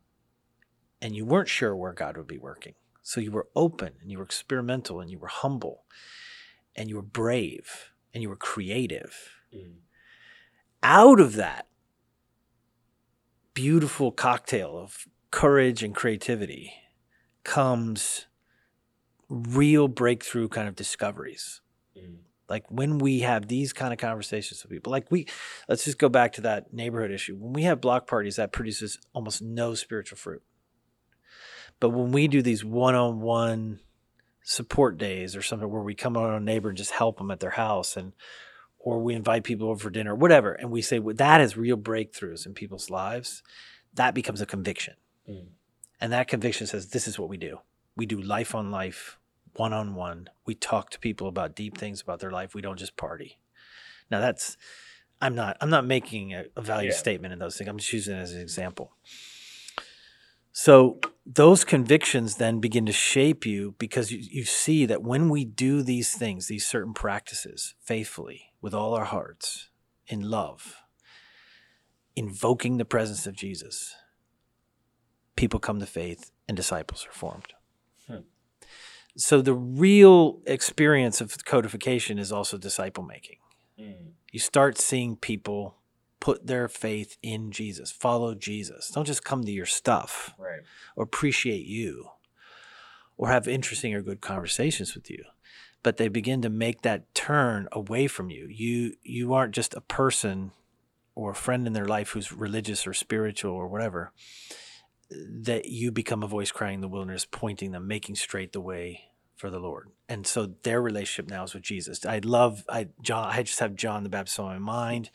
and 1.02 1.16
you 1.16 1.26
weren't 1.26 1.50
sure 1.50 1.76
where 1.76 1.94
God 1.94 2.16
would 2.16 2.28
be 2.28 2.38
working. 2.38 2.76
So 3.02 3.20
you 3.20 3.32
were 3.32 3.48
open 3.56 3.94
and 4.00 4.12
you 4.12 4.20
were 4.20 4.24
experimental 4.24 5.02
and 5.02 5.10
you 5.10 5.18
were 5.18 5.28
humble 5.28 5.84
and 6.76 6.90
you 6.90 6.96
were 6.96 7.02
brave 7.02 7.92
and 8.14 8.22
you 8.22 8.30
were 8.30 8.36
creative. 8.36 9.32
Mm. 9.52 9.78
Out 10.84 11.20
of 11.20 11.34
that 11.38 11.66
beautiful 13.56 14.12
cocktail 14.12 14.78
of 14.78 15.08
courage 15.32 15.82
and 15.82 15.96
creativity 15.96 16.74
comes 17.44 18.28
real 19.28 19.88
breakthrough 19.88 20.50
kind 20.50 20.68
of 20.68 20.76
discoveries. 20.76 21.62
Mm. 21.98 22.18
Like 22.50 22.66
when 22.70 22.98
we 22.98 23.20
have 23.20 23.48
these 23.48 23.74
kind 23.74 23.92
of 23.92 24.00
conversations 24.00 24.64
with 24.64 24.72
people, 24.72 24.92
like 24.92 25.12
we, 25.12 25.28
let's 25.68 25.84
just 25.84 25.98
go 25.98 26.10
back 26.10 26.34
to 26.34 26.42
that 26.42 26.74
neighborhood 26.74 27.12
issue. 27.12 27.36
When 27.36 27.54
we 27.54 27.64
have 27.64 27.82
block 27.82 28.08
parties, 28.08 28.38
that 28.38 28.52
produces 28.52 29.00
almost 29.14 29.42
no 29.42 29.74
spiritual 29.74 30.18
fruit. 30.18 30.42
But 31.80 31.90
when 31.90 32.12
we 32.12 32.28
do 32.28 32.42
these 32.42 32.64
one 32.64 32.96
on 32.96 33.20
one 33.22 33.82
support 34.44 34.98
days 34.98 35.36
or 35.36 35.42
something 35.42 35.70
where 35.70 35.82
we 35.82 35.94
come 35.94 36.16
on 36.16 36.34
a 36.34 36.40
neighbor 36.40 36.70
and 36.70 36.78
just 36.78 36.92
help 36.92 37.18
them 37.18 37.32
at 37.32 37.40
their 37.40 37.52
house 37.52 37.98
and, 37.98 38.14
or 38.80 39.00
we 39.00 39.14
invite 39.14 39.44
people 39.44 39.70
over 39.70 39.84
for 39.84 39.90
dinner, 39.90 40.16
whatever, 40.16 40.54
and 40.54 40.72
we 40.72 40.82
say 40.82 41.00
well, 41.00 41.16
that 41.16 41.42
is 41.42 41.58
real 41.58 41.78
breakthroughs 41.78 42.46
in 42.46 42.54
people's 42.54 42.90
lives, 42.90 43.44
that 43.94 44.14
becomes 44.14 44.40
a 44.40 44.46
conviction. 44.46 44.94
Mm. 45.30 45.48
And 46.00 46.14
that 46.14 46.28
conviction 46.28 46.66
says, 46.68 46.90
this 46.90 47.08
is 47.08 47.20
what 47.20 47.30
we 47.30 47.38
do. 47.38 47.60
We 47.96 48.06
do 48.06 48.22
life 48.22 48.56
on 48.56 48.72
life 48.72 49.18
one 49.58 49.74
on 49.74 49.96
one. 49.96 50.30
We 50.46 50.56
talk 50.56 50.90
to 50.92 51.00
people 51.00 51.28
about 51.28 51.56
deep 51.56 51.78
things 51.78 52.02
about 52.02 52.20
their 52.20 52.32
life. 52.32 52.56
We 52.56 52.62
don't 52.62 52.80
just 52.80 52.98
party. 52.98 53.40
Now 54.10 54.20
that's 54.20 54.58
I'm 55.22 55.36
not 55.36 55.58
I'm 55.62 55.70
not 55.70 55.86
making 55.86 56.34
a, 56.34 56.46
a 56.56 56.62
value 56.62 56.90
yeah. 56.90 56.96
statement 56.96 57.34
in 57.34 57.40
those 57.40 57.58
things. 57.58 57.70
I'm 57.70 57.78
just 57.78 57.94
using 57.94 58.16
it 58.16 58.22
as 58.22 58.34
an 58.34 58.42
example. 58.42 58.94
So 60.52 61.00
those 61.24 61.64
convictions 61.64 62.38
then 62.38 62.60
begin 62.60 62.88
to 62.88 62.92
shape 62.92 63.46
you 63.46 63.76
because 63.78 64.12
you, 64.12 64.20
you 64.20 64.44
see 64.44 64.88
that 64.88 65.04
when 65.04 65.30
we 65.30 65.46
do 65.46 65.84
these 65.84 66.16
things, 66.16 66.48
these 66.48 66.66
certain 66.66 66.94
practices 66.94 67.76
faithfully 67.84 68.54
with 68.60 68.74
all 68.74 68.96
our 68.96 69.06
hearts, 69.06 69.70
in 70.08 70.22
love, 70.32 70.78
invoking 72.16 72.78
the 72.78 72.86
presence 72.86 73.28
of 73.28 73.36
Jesus, 73.36 73.94
people 75.36 75.60
come 75.60 75.80
to 75.80 75.86
faith 75.86 76.32
and 76.48 76.58
disciples 76.58 77.06
are 77.06 77.14
formed. 77.14 77.54
So 79.18 79.42
the 79.42 79.54
real 79.54 80.40
experience 80.46 81.22
of 81.22 81.44
codification 81.44 82.20
is 82.20 82.32
also 82.32 82.58
disciple 82.58 83.04
making. 83.04 83.38
Mm. 83.80 84.12
You 84.32 84.40
start 84.40 84.78
seeing 84.78 85.16
people 85.16 85.78
put 86.20 86.46
their 86.46 86.68
faith 86.68 87.18
in 87.24 87.52
Jesus, 87.52 87.92
follow 87.92 88.36
Jesus. 88.36 88.92
Don't 88.92 89.08
just 89.08 89.24
come 89.24 89.44
to 89.44 89.52
your 89.52 89.66
stuff 89.66 90.36
right. 90.38 90.62
or 90.96 91.04
appreciate 91.04 91.66
you 91.66 92.10
or 93.18 93.30
have 93.30 93.48
interesting 93.48 93.94
or 93.96 94.04
good 94.04 94.22
conversations 94.22 94.94
with 94.94 95.10
you. 95.10 95.24
But 95.82 95.98
they 95.98 96.10
begin 96.10 96.42
to 96.44 96.50
make 96.50 96.84
that 96.84 97.14
turn 97.16 97.68
away 97.72 98.08
from 98.08 98.30
you. 98.30 98.48
You 98.50 98.94
you 99.04 99.34
aren't 99.34 99.56
just 99.56 99.74
a 99.74 99.82
person 99.82 100.52
or 101.16 101.32
a 101.32 101.36
friend 101.36 101.66
in 101.66 101.74
their 101.74 101.86
life 101.86 102.10
who's 102.10 102.32
religious 102.32 102.86
or 102.86 102.94
spiritual 102.94 103.54
or 103.54 103.68
whatever 103.68 104.12
that 105.10 105.66
you 105.66 105.92
become 105.92 106.24
a 106.24 106.28
voice 106.28 106.52
crying 106.52 106.76
in 106.76 106.82
the 106.82 106.88
wilderness, 106.88 107.26
pointing 107.30 107.72
them, 107.72 107.88
making 107.88 108.16
straight 108.16 108.54
the 108.54 108.62
way 108.62 109.02
for 109.36 109.50
the 109.50 109.60
Lord. 109.60 109.90
And 110.10 110.26
so 110.26 110.54
their 110.64 110.82
relationship 110.82 111.30
now 111.30 111.44
is 111.44 111.54
with 111.54 111.64
Jesus. 111.64 112.06
I 112.06 112.20
love 112.20 112.64
I 112.70 112.90
John 113.02 113.30
I 113.30 113.44
just 113.44 113.60
have 113.60 113.76
John 113.76 114.04
the 114.04 114.10
Baptist 114.10 114.40
on 114.40 114.48
my 114.48 114.60
mind. 114.60 115.12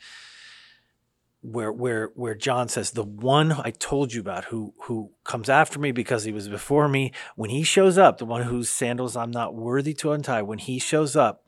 where 1.41 1.71
where 1.71 2.11
where 2.15 2.35
John 2.35 2.69
says 2.69 2.91
the 2.91 3.03
one 3.03 3.51
I 3.51 3.71
told 3.71 4.13
you 4.13 4.21
about 4.21 4.45
who 4.45 4.73
who 4.83 5.11
comes 5.25 5.49
after 5.49 5.77
me 5.77 5.91
because 5.91 6.23
he 6.23 6.31
was 6.31 6.47
before 6.47 6.87
me 6.87 7.11
when 7.35 7.49
he 7.49 7.63
shows 7.63 7.97
up 7.97 8.17
the 8.17 8.25
one 8.25 8.43
whose 8.43 8.69
sandals 8.69 9.17
I'm 9.17 9.31
not 9.31 9.53
worthy 9.53 9.93
to 9.95 10.13
untie 10.13 10.41
when 10.41 10.59
he 10.59 10.79
shows 10.79 11.15
up 11.17 11.43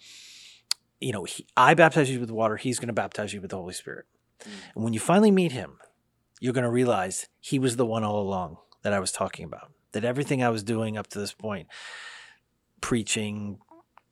you 0.99 1.13
know 1.13 1.23
he, 1.23 1.47
I 1.55 1.75
baptize 1.75 2.09
you 2.09 2.19
with 2.19 2.29
water 2.29 2.57
he's 2.57 2.77
going 2.77 2.87
to 2.87 2.93
baptize 2.93 3.33
you 3.33 3.39
with 3.39 3.51
the 3.51 3.57
Holy 3.57 3.73
Spirit 3.73 4.05
mm. 4.43 4.51
and 4.75 4.83
when 4.83 4.93
you 4.93 4.99
finally 4.99 5.31
meet 5.31 5.53
him 5.53 5.77
you're 6.39 6.53
going 6.53 6.63
to 6.63 6.69
realize 6.69 7.27
he 7.39 7.59
was 7.59 7.77
the 7.77 7.85
one 7.85 8.03
all 8.03 8.19
along 8.19 8.57
that 8.83 8.93
I 8.93 8.99
was 8.99 9.11
talking 9.11 9.45
about 9.45 9.71
that 9.91 10.03
everything 10.03 10.43
I 10.43 10.49
was 10.49 10.63
doing 10.63 10.97
up 10.97 11.07
to 11.07 11.19
this 11.19 11.33
point 11.33 11.67
preaching 12.81 13.59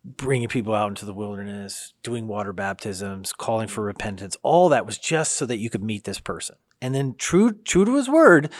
bringing 0.04 0.50
people 0.50 0.74
out 0.74 0.90
into 0.90 1.06
the 1.06 1.14
wilderness, 1.14 1.94
doing 2.04 2.28
water 2.28 2.52
baptisms, 2.52 3.32
calling 3.32 3.68
for 3.68 3.84
repentance, 3.84 4.36
all 4.44 4.70
that 4.70 4.86
was 4.86 4.98
just 4.98 5.34
so 5.34 5.46
that 5.46 5.58
you 5.58 5.70
could 5.70 5.84
meet 5.84 6.04
this 6.04 6.20
person. 6.20 6.58
And 6.82 6.94
then 6.94 7.16
true 7.18 7.54
true 7.54 7.86
to 7.86 7.96
his 7.96 8.10
word, 8.10 8.52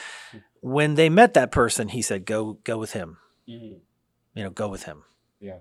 when 0.62 0.96
they 0.96 1.10
met 1.10 1.34
that 1.34 1.52
person, 1.52 1.90
he 1.90 2.02
said, 2.02 2.26
"Go 2.26 2.60
go 2.64 2.78
with 2.78 2.94
him." 2.94 3.18
Mm-hmm. 3.50 3.80
You 4.36 4.44
know, 4.44 4.50
go 4.50 4.70
with 4.70 4.84
him. 4.84 5.04
Yeah. 5.42 5.60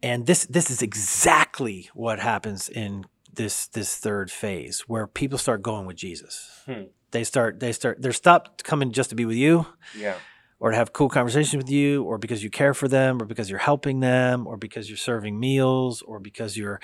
And 0.00 0.26
this 0.26 0.46
this 0.46 0.70
is 0.70 0.82
exactly 0.82 1.90
what 1.94 2.20
happens 2.20 2.68
in 2.68 3.06
this 3.32 3.66
this 3.68 3.96
third 3.96 4.30
phase 4.30 4.80
where 4.82 5.06
people 5.06 5.38
start 5.38 5.62
going 5.62 5.86
with 5.86 5.96
Jesus. 5.96 6.62
Hmm. 6.66 6.84
They 7.10 7.24
start 7.24 7.60
they 7.60 7.72
start 7.72 8.02
they're 8.02 8.12
stopped 8.12 8.64
coming 8.64 8.92
just 8.92 9.10
to 9.10 9.16
be 9.16 9.24
with 9.24 9.36
you. 9.36 9.66
Yeah 9.96 10.16
or 10.60 10.70
to 10.72 10.76
have 10.76 10.92
cool 10.92 11.08
conversations 11.08 11.56
with 11.56 11.70
you, 11.70 12.02
or 12.02 12.18
because 12.18 12.42
you 12.42 12.50
care 12.50 12.74
for 12.74 12.88
them, 12.88 13.22
or 13.22 13.24
because 13.24 13.48
you're 13.48 13.60
helping 13.60 14.00
them, 14.00 14.46
or 14.46 14.56
because 14.56 14.90
you're 14.90 14.96
serving 14.96 15.38
meals, 15.38 16.02
or 16.02 16.18
because 16.18 16.56
you're 16.56 16.80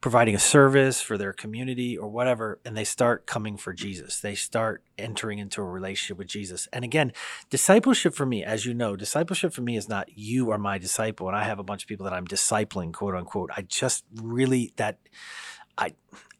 providing 0.00 0.34
a 0.34 0.38
service 0.38 1.02
for 1.02 1.18
their 1.18 1.34
community, 1.34 1.96
or 1.96 2.08
whatever. 2.08 2.58
And 2.64 2.76
they 2.76 2.84
start 2.84 3.26
coming 3.26 3.58
for 3.58 3.74
Jesus. 3.74 4.20
They 4.20 4.34
start 4.34 4.82
entering 4.96 5.38
into 5.38 5.60
a 5.60 5.64
relationship 5.64 6.16
with 6.16 6.28
Jesus. 6.28 6.68
And 6.72 6.84
again, 6.84 7.12
discipleship 7.50 8.14
for 8.14 8.24
me, 8.24 8.42
as 8.42 8.64
you 8.64 8.72
know, 8.72 8.96
discipleship 8.96 9.52
for 9.52 9.60
me 9.60 9.76
is 9.76 9.88
not 9.88 10.08
you 10.16 10.50
are 10.50 10.58
my 10.58 10.78
disciple, 10.78 11.28
and 11.28 11.36
I 11.36 11.44
have 11.44 11.58
a 11.58 11.64
bunch 11.64 11.82
of 11.82 11.88
people 11.88 12.04
that 12.04 12.14
I'm 12.14 12.26
discipling, 12.26 12.94
quote 12.94 13.14
unquote. 13.14 13.50
I 13.54 13.62
just 13.62 14.04
really 14.14 14.72
that 14.76 14.98
I 15.78 15.94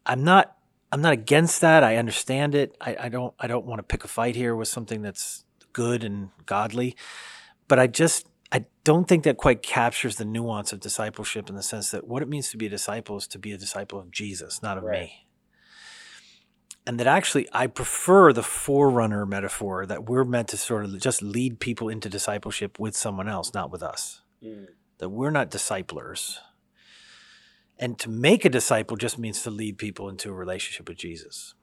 I'm 0.05 0.23
not 0.23 0.55
I'm 0.91 1.01
not 1.01 1.13
against 1.13 1.61
that. 1.61 1.83
I 1.83 1.95
understand 1.97 2.55
it. 2.55 2.75
I, 2.81 2.95
I 2.99 3.09
don't 3.09 3.33
I 3.39 3.47
don't 3.47 3.65
want 3.65 3.79
to 3.79 3.83
pick 3.83 4.03
a 4.03 4.07
fight 4.07 4.35
here 4.35 4.55
with 4.55 4.67
something 4.67 5.01
that's 5.01 5.45
good 5.73 6.03
and 6.03 6.29
godly. 6.45 6.95
But 7.67 7.79
I 7.79 7.87
just 7.87 8.27
I 8.51 8.65
don't 8.83 9.07
think 9.07 9.23
that 9.23 9.37
quite 9.37 9.61
captures 9.61 10.15
the 10.15 10.25
nuance 10.25 10.73
of 10.73 10.79
discipleship 10.79 11.49
in 11.49 11.55
the 11.55 11.63
sense 11.63 11.91
that 11.91 12.07
what 12.07 12.21
it 12.21 12.27
means 12.27 12.49
to 12.49 12.57
be 12.57 12.65
a 12.65 12.69
disciple 12.69 13.17
is 13.17 13.27
to 13.27 13.39
be 13.39 13.51
a 13.51 13.57
disciple 13.57 13.99
of 13.99 14.11
Jesus, 14.11 14.61
not 14.61 14.77
of 14.77 14.83
right. 14.83 15.01
me. 15.01 15.25
And 16.87 16.99
that 16.99 17.05
actually, 17.05 17.47
I 17.53 17.67
prefer 17.67 18.33
the 18.33 18.41
forerunner 18.41 19.23
metaphor 19.23 19.85
that 19.85 20.09
we're 20.09 20.23
meant 20.23 20.47
to 20.47 20.57
sort 20.57 20.85
of 20.85 20.99
just 20.99 21.21
lead 21.21 21.59
people 21.59 21.87
into 21.87 22.09
discipleship 22.09 22.79
with 22.79 22.97
someone 22.97 23.29
else, 23.29 23.53
not 23.53 23.69
with 23.69 23.83
us. 23.83 24.23
Mm. 24.43 24.69
That 24.97 25.09
we're 25.09 25.29
not 25.29 25.51
disciplers. 25.51 26.39
And 27.79 27.97
to 27.99 28.09
make 28.09 28.43
a 28.43 28.49
disciple 28.49 28.97
just 28.97 29.17
means 29.17 29.41
to 29.43 29.49
lead 29.49 29.77
people 29.77 30.09
into 30.09 30.29
a 30.29 30.33
relationship 30.33 30.89
with 30.89 30.97
Jesus 30.97 31.55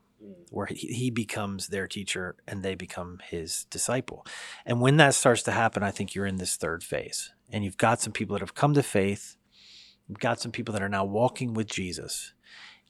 where 0.51 0.67
he 0.67 1.11
becomes 1.11 1.69
their 1.69 1.87
teacher 1.87 2.37
and 2.47 2.63
they 2.63 2.75
become 2.75 3.21
his 3.29 3.65
disciple. 3.65 4.27
And 4.65 4.81
when 4.81 4.97
that 4.97 5.15
starts 5.15 5.43
to 5.45 5.53
happen, 5.53 5.83
I 5.83 5.91
think 5.91 6.15
you're 6.15 6.27
in 6.27 6.37
this 6.37 6.57
third 6.57 6.83
phase. 6.83 7.33
And 7.51 7.65
you've 7.65 7.77
got 7.77 8.01
some 8.01 8.13
people 8.13 8.35
that 8.35 8.41
have 8.41 8.55
come 8.55 8.75
to 8.75 8.83
faith. 8.83 9.37
You've 10.09 10.19
got 10.19 10.41
some 10.41 10.53
people 10.53 10.73
that 10.73 10.83
are 10.83 10.89
now 10.89 11.05
walking 11.05 11.55
with 11.55 11.67
Jesus, 11.67 12.33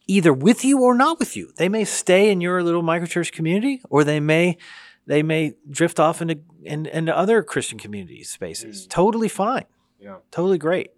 either 0.07 0.33
with 0.33 0.65
you 0.65 0.81
or 0.81 0.95
not 0.95 1.19
with 1.19 1.37
you. 1.37 1.53
They 1.57 1.69
may 1.69 1.85
stay 1.85 2.31
in 2.31 2.41
your 2.41 2.63
little 2.63 2.83
microchurch 2.83 3.33
community, 3.33 3.81
or 3.89 4.05
they 4.05 4.21
may 4.21 4.59
they 5.07 5.23
may 5.23 5.55
drift 5.69 5.99
off 5.99 6.21
into 6.21 6.41
in, 6.63 6.87
into 6.87 7.17
other 7.17 7.43
Christian 7.43 7.79
community 7.79 8.23
spaces. 8.23 8.87
Mm. 8.87 8.91
Totally 8.91 9.29
fine. 9.29 9.65
Yeah. 9.99 10.17
Totally 10.31 10.59
great 10.59 10.91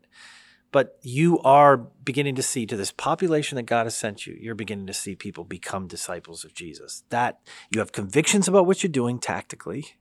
but 0.70 0.98
you 1.02 1.38
are 1.40 1.76
beginning 1.76 2.34
to 2.34 2.42
see 2.42 2.66
to 2.66 2.76
this 2.76 2.92
population 2.92 3.56
that 3.56 3.62
God 3.64 3.86
has 3.86 3.96
sent 3.96 4.26
you, 4.26 4.36
you're 4.38 4.54
beginning 4.54 4.86
to 4.86 4.92
see 4.92 5.14
people 5.14 5.44
become 5.44 5.86
disciples 5.86 6.44
of 6.44 6.54
Jesus. 6.54 7.04
That 7.08 7.40
you 7.70 7.80
have 7.80 7.92
convictions 7.92 8.48
about 8.48 8.66
what 8.66 8.82
you're 8.82 8.90
doing 8.92 9.18
tactically, 9.18 9.96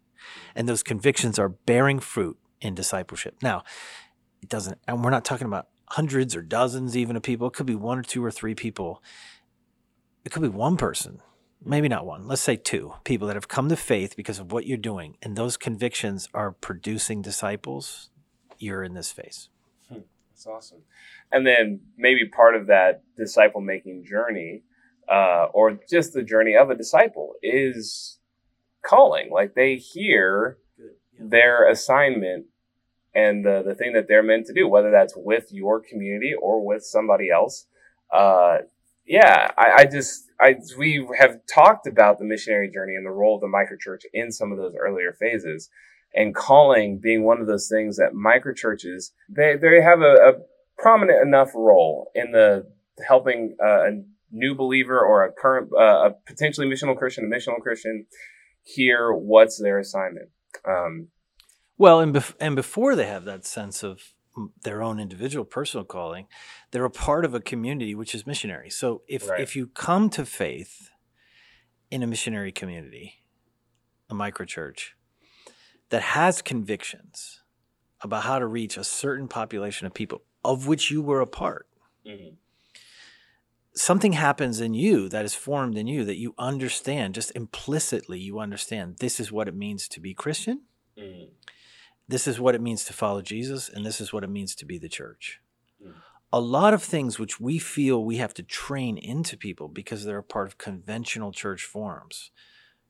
and 0.56 0.68
those 0.68 0.84
convictions 0.84 1.40
are 1.40 1.50
bearing 1.50 2.00
fruit 2.00 2.38
in 2.62 2.76
discipleship. 2.76 3.36
Now, 3.42 3.64
it 4.42 4.50
doesn't, 4.50 4.80
and 4.88 5.04
we're 5.04 5.12
not 5.12 5.26
talking 5.26 5.48
about 5.48 5.68
hundreds 5.90 6.36
or 6.36 6.42
dozens 6.42 6.98
even 6.98 7.16
of 7.16 7.24
people. 7.24 7.48
It 7.48 7.54
could 7.54 7.66
be 7.66 7.76
one 7.76 7.98
or 7.98 8.04
two 8.04 8.24
or 8.24 8.32
three 8.32 8.56
people. 8.56 9.02
It 10.26 10.32
could 10.32 10.42
be 10.42 10.50
one 10.50 10.76
person, 10.76 11.22
maybe 11.64 11.88
not 11.88 12.06
one, 12.06 12.28
let's 12.28 12.42
say 12.42 12.58
two 12.58 12.94
people 13.04 13.28
that 13.28 13.36
have 13.36 13.48
come 13.48 13.70
to 13.70 13.76
faith 13.78 14.16
because 14.16 14.40
of 14.40 14.52
what 14.52 14.66
you're 14.66 14.78
doing, 14.78 15.18
and 15.22 15.36
those 15.36 15.56
convictions 15.56 16.28
are 16.34 16.52
producing 16.52 17.22
disciples. 17.22 18.10
You're 18.60 18.84
in 18.84 18.94
this 18.94 19.12
phase. 19.12 19.50
Hmm. 19.90 20.00
That's 20.38 20.46
awesome. 20.46 20.84
And 21.32 21.48
then 21.48 21.80
maybe 21.98 22.28
part 22.28 22.56
of 22.56 22.68
that 22.68 23.02
disciple 23.16 23.60
making 23.60 24.06
journey, 24.06 24.62
uh, 25.12 25.48
or 25.52 25.80
just 25.90 26.14
the 26.14 26.22
journey 26.22 26.56
of 26.56 26.70
a 26.70 26.76
disciple, 26.76 27.34
is 27.42 28.20
calling. 28.86 29.32
Like 29.32 29.56
they 29.56 29.78
hear 29.78 30.60
their 31.20 31.68
assignment 31.68 32.46
and 33.16 33.44
the, 33.44 33.64
the 33.66 33.74
thing 33.74 33.94
that 33.94 34.08
they're 34.08 34.22
meant 34.22 34.46
to 34.46 34.54
do, 34.54 34.68
whether 34.68 34.92
that's 34.92 35.16
with 35.18 35.52
your 35.52 35.82
community 35.82 36.36
or 36.40 36.64
with 36.64 36.84
somebody 36.84 37.32
else. 37.32 37.66
Uh, 38.14 38.60
yeah, 39.08 39.50
I, 39.58 39.72
I, 39.72 39.86
just, 39.86 40.26
I, 40.40 40.58
we 40.78 41.08
have 41.18 41.40
talked 41.52 41.88
about 41.88 42.20
the 42.20 42.26
missionary 42.26 42.70
journey 42.70 42.94
and 42.94 43.08
the 43.08 43.10
role 43.10 43.36
of 43.36 43.42
the 43.42 43.48
microchurch 43.48 44.02
in 44.14 44.32
some 44.32 44.52
of 44.52 44.60
those 44.60 44.76
earlier 44.80 45.14
phases 45.14 45.72
and 46.14 46.36
calling 46.36 47.00
being 47.02 47.24
one 47.24 47.42
of 47.42 47.48
those 47.48 47.68
things 47.70 47.98
that 47.98 48.14
microchurches 48.14 49.12
they 49.30 49.56
they 49.56 49.82
have 49.82 50.02
a, 50.02 50.16
a 50.16 50.34
prominent 50.78 51.22
enough 51.22 51.52
role 51.56 52.12
in 52.16 52.32
the 52.32 52.66
helping 53.08 53.56
uh, 53.64 53.84
a 53.84 53.92
new 54.32 54.56
believer 54.56 55.00
or 55.00 55.24
a 55.24 55.32
current 55.32 55.70
uh, 55.78 56.10
a 56.10 56.12
potentially 56.26 56.68
missional 56.68 56.98
Christian 56.98 57.32
a 57.32 57.36
missional 57.36 57.62
Christian 57.62 58.06
hear 58.64 59.14
what's 59.14 59.62
their 59.62 59.80
assignment. 59.80 60.30
Um, 60.68 61.08
well, 61.78 62.00
and 62.00 62.14
bef- 62.14 62.36
and 62.40 62.56
before 62.56 62.96
they 62.96 63.06
have 63.06 63.26
that 63.26 63.46
sense 63.46 63.84
of 63.84 64.14
their 64.64 64.84
own 64.84 65.00
individual 65.00 65.46
personal 65.46 65.84
calling, 65.84 66.28
they're 66.72 66.86
a 66.86 66.92
part 66.92 67.26
of 67.26 67.34
a 67.34 67.40
community 67.40 67.96
which 67.96 68.14
is 68.14 68.28
missionary. 68.28 68.70
So 68.70 69.04
if 69.08 69.30
right. 69.30 69.40
if 69.40 69.56
you 69.56 69.68
come 69.68 70.10
to 70.12 70.26
faith 70.26 70.90
in 71.90 72.04
a 72.04 72.08
missionary 72.08 72.52
community, 72.52 73.24
a 74.10 74.14
microchurch, 74.14 74.92
that 75.90 76.02
has 76.02 76.42
convictions 76.42 77.42
about 78.02 78.24
how 78.24 78.40
to 78.40 78.46
reach 78.46 78.78
a 78.78 78.84
certain 78.84 79.28
population 79.28 79.88
of 79.88 79.94
people 79.94 80.22
of 80.44 80.68
which 80.68 80.90
you 80.92 81.02
were 81.02 81.20
a 81.20 81.28
part. 81.28 81.68
Mm-hmm. 82.06 82.36
Something 83.74 84.14
happens 84.14 84.60
in 84.60 84.74
you 84.74 85.10
that 85.10 85.26
is 85.26 85.36
formed 85.36 85.78
in 85.78 85.88
you 85.88 86.04
that 86.06 86.18
you 86.18 86.34
understand, 86.38 87.16
just 87.16 87.32
implicitly, 87.36 88.20
you 88.20 88.40
understand 88.40 88.98
this 89.00 89.20
is 89.20 89.32
what 89.32 89.48
it 89.48 89.56
means 89.56 89.88
to 89.90 90.00
be 90.00 90.14
Christian. 90.14 90.62
Mm-hmm. 90.98 91.32
This 92.08 92.28
is 92.28 92.40
what 92.40 92.56
it 92.56 92.62
means 92.62 92.86
to 92.86 92.94
follow 92.94 93.22
Jesus, 93.22 93.70
and 93.70 93.86
this 93.86 94.00
is 94.00 94.14
what 94.14 94.24
it 94.24 94.30
means 94.30 94.56
to 94.56 94.66
be 94.66 94.78
the 94.78 94.90
church. 94.90 95.42
Mm-hmm. 95.84 96.00
A 96.32 96.40
lot 96.40 96.74
of 96.74 96.82
things 96.82 97.20
which 97.20 97.40
we 97.40 97.60
feel 97.60 98.04
we 98.04 98.18
have 98.18 98.34
to 98.36 98.44
train 98.44 98.98
into 98.98 99.38
people 99.38 99.68
because 99.68 100.06
they're 100.06 100.18
a 100.18 100.24
part 100.24 100.48
of 100.48 100.58
conventional 100.58 101.32
church 101.32 101.64
forms. 101.64 102.32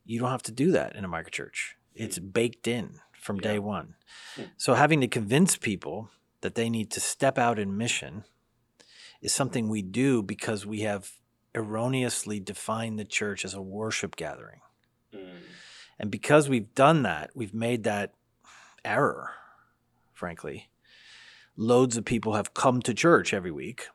You 0.06 0.20
don't 0.20 0.32
have 0.32 0.44
to 0.44 0.52
do 0.52 0.72
that 0.72 0.96
in 0.96 1.04
a 1.04 1.10
microchurch. 1.10 1.74
It's 1.98 2.20
baked 2.20 2.68
in 2.68 3.00
from 3.14 3.40
day 3.40 3.60
one. 3.60 3.96
Hmm. 4.36 4.44
So 4.58 4.74
having 4.74 5.02
to 5.02 5.08
convince 5.08 5.58
people 5.58 6.10
that 6.42 6.56
they 6.56 6.70
need 6.70 6.92
to 6.92 7.00
step 7.00 7.38
out 7.38 7.60
in 7.60 7.78
mission 7.78 8.24
is 9.22 9.34
something 9.34 9.68
we 9.68 9.82
do 9.82 10.22
because 10.22 10.66
we 10.66 10.82
have 10.82 11.12
erroneously 11.56 12.40
defined 12.40 13.00
the 13.00 13.06
church 13.06 13.44
as 13.44 13.54
a 13.54 13.62
worship 13.62 14.16
gathering. 14.16 14.62
Mm. 15.14 15.40
And 16.00 16.12
because 16.12 16.48
we've 16.48 16.74
done 16.76 17.04
that, 17.04 17.32
we've 17.34 17.54
made 17.54 17.84
that 17.84 18.14
error, 18.86 19.32
frankly. 20.14 20.70
Loads 21.56 21.98
of 21.98 22.06
people 22.06 22.34
have 22.34 22.54
come 22.54 22.82
to 22.84 22.94
church 22.94 23.34
every 23.34 23.52
week, 23.52 23.88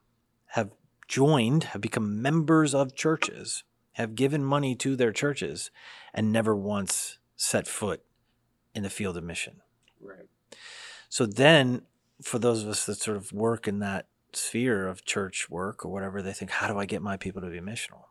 have 0.48 0.70
joined, 1.06 1.64
have 1.64 1.80
become 1.80 2.20
members 2.20 2.74
of 2.74 2.96
churches, 2.96 3.62
have 3.92 4.16
given 4.16 4.44
money 4.44 4.74
to 4.74 4.96
their 4.96 5.12
churches, 5.12 5.70
and 6.12 6.32
never 6.32 6.56
once 6.56 7.18
set 7.42 7.66
foot 7.66 8.02
in 8.74 8.84
the 8.84 8.90
field 8.90 9.16
of 9.16 9.24
mission. 9.24 9.62
Right. 10.00 10.28
So 11.08 11.26
then, 11.26 11.82
for 12.22 12.38
those 12.38 12.62
of 12.62 12.68
us 12.68 12.86
that 12.86 13.00
sort 13.00 13.16
of 13.16 13.32
work 13.32 13.66
in 13.66 13.80
that 13.80 14.06
sphere 14.32 14.86
of 14.86 15.04
church 15.04 15.50
work 15.50 15.84
or 15.84 15.88
whatever, 15.90 16.22
they 16.22 16.32
think, 16.32 16.52
how 16.52 16.68
do 16.68 16.78
I 16.78 16.86
get 16.86 17.02
my 17.02 17.16
people 17.16 17.42
to 17.42 17.48
be 17.48 17.60
missional? 17.60 18.04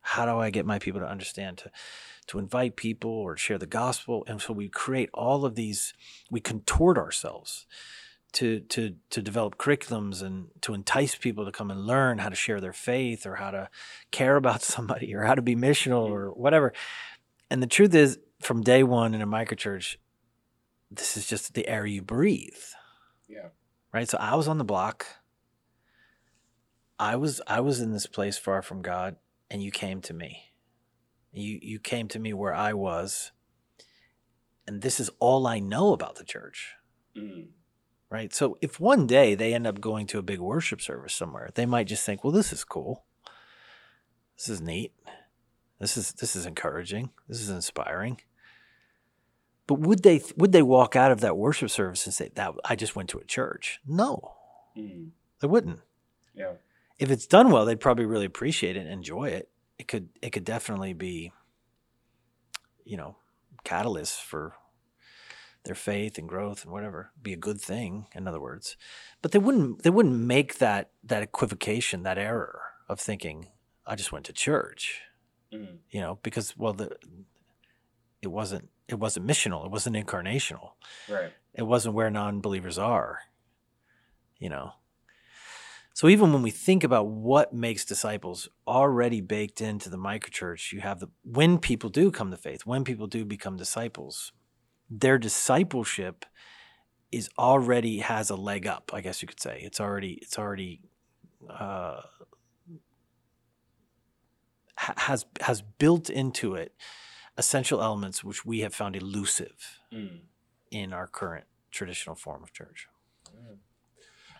How 0.00 0.24
do 0.24 0.38
I 0.38 0.50
get 0.50 0.64
my 0.64 0.78
people 0.78 1.00
to 1.00 1.06
understand 1.06 1.58
to 1.58 1.70
to 2.28 2.38
invite 2.38 2.76
people 2.76 3.10
or 3.10 3.36
share 3.36 3.58
the 3.58 3.66
gospel? 3.66 4.24
And 4.28 4.40
so 4.40 4.52
we 4.52 4.68
create 4.68 5.10
all 5.12 5.44
of 5.44 5.56
these, 5.56 5.92
we 6.30 6.40
contort 6.40 6.96
ourselves 6.96 7.66
to 8.34 8.60
to 8.60 8.94
to 9.10 9.20
develop 9.20 9.58
curriculums 9.58 10.22
and 10.22 10.48
to 10.60 10.74
entice 10.74 11.16
people 11.16 11.44
to 11.44 11.50
come 11.50 11.72
and 11.72 11.86
learn 11.86 12.18
how 12.18 12.28
to 12.28 12.36
share 12.36 12.60
their 12.60 12.72
faith 12.72 13.26
or 13.26 13.34
how 13.36 13.50
to 13.50 13.68
care 14.12 14.36
about 14.36 14.62
somebody 14.74 15.12
or 15.12 15.24
how 15.24 15.34
to 15.34 15.42
be 15.42 15.56
missional 15.56 16.08
or 16.08 16.30
whatever. 16.30 16.72
And 17.50 17.62
the 17.62 17.66
truth 17.66 17.94
is, 17.94 18.18
from 18.40 18.62
day 18.62 18.82
one 18.82 19.14
in 19.14 19.22
a 19.22 19.26
microchurch, 19.26 19.96
this 20.90 21.16
is 21.16 21.26
just 21.26 21.54
the 21.54 21.68
air 21.68 21.86
you 21.86 22.02
breathe. 22.02 22.52
Yeah. 23.28 23.48
Right. 23.92 24.08
So 24.08 24.18
I 24.18 24.34
was 24.34 24.48
on 24.48 24.58
the 24.58 24.64
block. 24.64 25.06
I 26.98 27.16
was 27.16 27.40
I 27.46 27.60
was 27.60 27.80
in 27.80 27.92
this 27.92 28.06
place 28.06 28.38
far 28.38 28.62
from 28.62 28.82
God, 28.82 29.16
and 29.50 29.62
you 29.62 29.70
came 29.70 30.00
to 30.02 30.14
me. 30.14 30.52
You 31.32 31.58
you 31.60 31.78
came 31.78 32.08
to 32.08 32.18
me 32.18 32.32
where 32.32 32.54
I 32.54 32.72
was, 32.72 33.32
and 34.66 34.80
this 34.80 35.00
is 35.00 35.10
all 35.18 35.46
I 35.46 35.58
know 35.58 35.92
about 35.92 36.16
the 36.16 36.24
church. 36.24 36.74
Mm. 37.16 37.48
Right. 38.08 38.32
So 38.32 38.56
if 38.62 38.78
one 38.78 39.06
day 39.06 39.34
they 39.34 39.52
end 39.52 39.66
up 39.66 39.80
going 39.80 40.06
to 40.08 40.18
a 40.18 40.22
big 40.22 40.40
worship 40.40 40.80
service 40.80 41.12
somewhere, 41.12 41.50
they 41.54 41.66
might 41.66 41.88
just 41.88 42.06
think, 42.06 42.22
well, 42.22 42.32
this 42.32 42.52
is 42.52 42.64
cool. 42.64 43.04
This 44.36 44.48
is 44.48 44.60
neat. 44.60 44.92
This 45.80 45.96
is 45.96 46.12
this 46.12 46.36
is 46.36 46.46
encouraging. 46.46 47.10
This 47.28 47.40
is 47.40 47.50
inspiring. 47.50 48.20
But 49.66 49.80
would 49.80 50.02
they 50.02 50.22
would 50.36 50.52
they 50.52 50.62
walk 50.62 50.94
out 50.96 51.10
of 51.10 51.20
that 51.20 51.36
worship 51.36 51.70
service 51.70 52.06
and 52.06 52.14
say 52.14 52.30
that 52.34 52.54
I 52.64 52.76
just 52.76 52.94
went 52.96 53.08
to 53.10 53.18
a 53.18 53.24
church? 53.24 53.80
No, 53.86 54.34
Mm. 54.76 55.10
they 55.40 55.48
wouldn't. 55.48 55.80
Yeah. 56.34 56.52
If 56.98 57.10
it's 57.10 57.26
done 57.26 57.50
well, 57.50 57.64
they'd 57.64 57.80
probably 57.80 58.06
really 58.06 58.26
appreciate 58.26 58.76
it 58.76 58.80
and 58.80 58.88
enjoy 58.90 59.28
it. 59.30 59.50
It 59.78 59.88
could 59.88 60.08
it 60.22 60.30
could 60.30 60.44
definitely 60.44 60.92
be, 60.94 61.32
you 62.84 62.96
know, 62.96 63.16
catalyst 63.64 64.22
for 64.22 64.54
their 65.64 65.74
faith 65.74 66.16
and 66.16 66.28
growth 66.28 66.62
and 66.62 66.72
whatever. 66.72 67.10
Be 67.20 67.32
a 67.32 67.36
good 67.36 67.60
thing, 67.60 68.06
in 68.14 68.28
other 68.28 68.40
words. 68.40 68.76
But 69.20 69.32
they 69.32 69.38
wouldn't 69.40 69.82
they 69.82 69.90
wouldn't 69.90 70.14
make 70.16 70.58
that 70.58 70.90
that 71.02 71.22
equivocation, 71.22 72.02
that 72.04 72.18
error 72.18 72.60
of 72.88 73.00
thinking, 73.00 73.48
I 73.84 73.96
just 73.96 74.12
went 74.12 74.26
to 74.26 74.32
church. 74.32 75.00
Mm. 75.52 75.78
You 75.90 76.00
know, 76.00 76.18
because 76.22 76.56
well 76.56 76.72
the 76.72 76.96
it 78.22 78.28
wasn't 78.28 78.70
it 78.88 78.96
wasn't 78.96 79.26
missional, 79.26 79.64
it 79.64 79.70
wasn't 79.70 79.96
incarnational. 79.96 80.72
Right. 81.08 81.32
It 81.54 81.62
wasn't 81.62 81.94
where 81.94 82.10
non 82.10 82.40
believers 82.40 82.78
are, 82.78 83.20
you 84.38 84.48
know. 84.48 84.72
So 85.94 86.08
even 86.08 86.30
when 86.32 86.42
we 86.42 86.50
think 86.50 86.84
about 86.84 87.06
what 87.06 87.54
makes 87.54 87.84
disciples 87.84 88.50
already 88.68 89.22
baked 89.22 89.62
into 89.62 89.88
the 89.88 89.96
microchurch, 89.96 90.70
you 90.72 90.80
have 90.80 91.00
the 91.00 91.08
when 91.22 91.58
people 91.58 91.88
do 91.88 92.10
come 92.10 92.30
to 92.30 92.36
faith, 92.36 92.66
when 92.66 92.84
people 92.84 93.06
do 93.06 93.24
become 93.24 93.56
disciples, 93.56 94.32
their 94.90 95.16
discipleship 95.16 96.26
is 97.10 97.30
already 97.38 98.00
has 98.00 98.28
a 98.28 98.36
leg 98.36 98.66
up, 98.66 98.90
I 98.92 99.00
guess 99.00 99.22
you 99.22 99.28
could 99.28 99.40
say. 99.40 99.60
It's 99.62 99.80
already 99.80 100.18
it's 100.20 100.38
already 100.38 100.82
uh, 101.48 102.02
has 104.76 105.24
has 105.40 105.62
built 105.62 106.10
into 106.10 106.54
it 106.54 106.74
essential 107.38 107.82
elements 107.82 108.24
which 108.24 108.44
we 108.46 108.60
have 108.60 108.74
found 108.74 108.96
elusive 108.96 109.80
Mm. 109.92 110.20
in 110.70 110.92
our 110.92 111.06
current 111.06 111.44
traditional 111.70 112.16
form 112.16 112.42
of 112.42 112.52
church. 112.52 112.88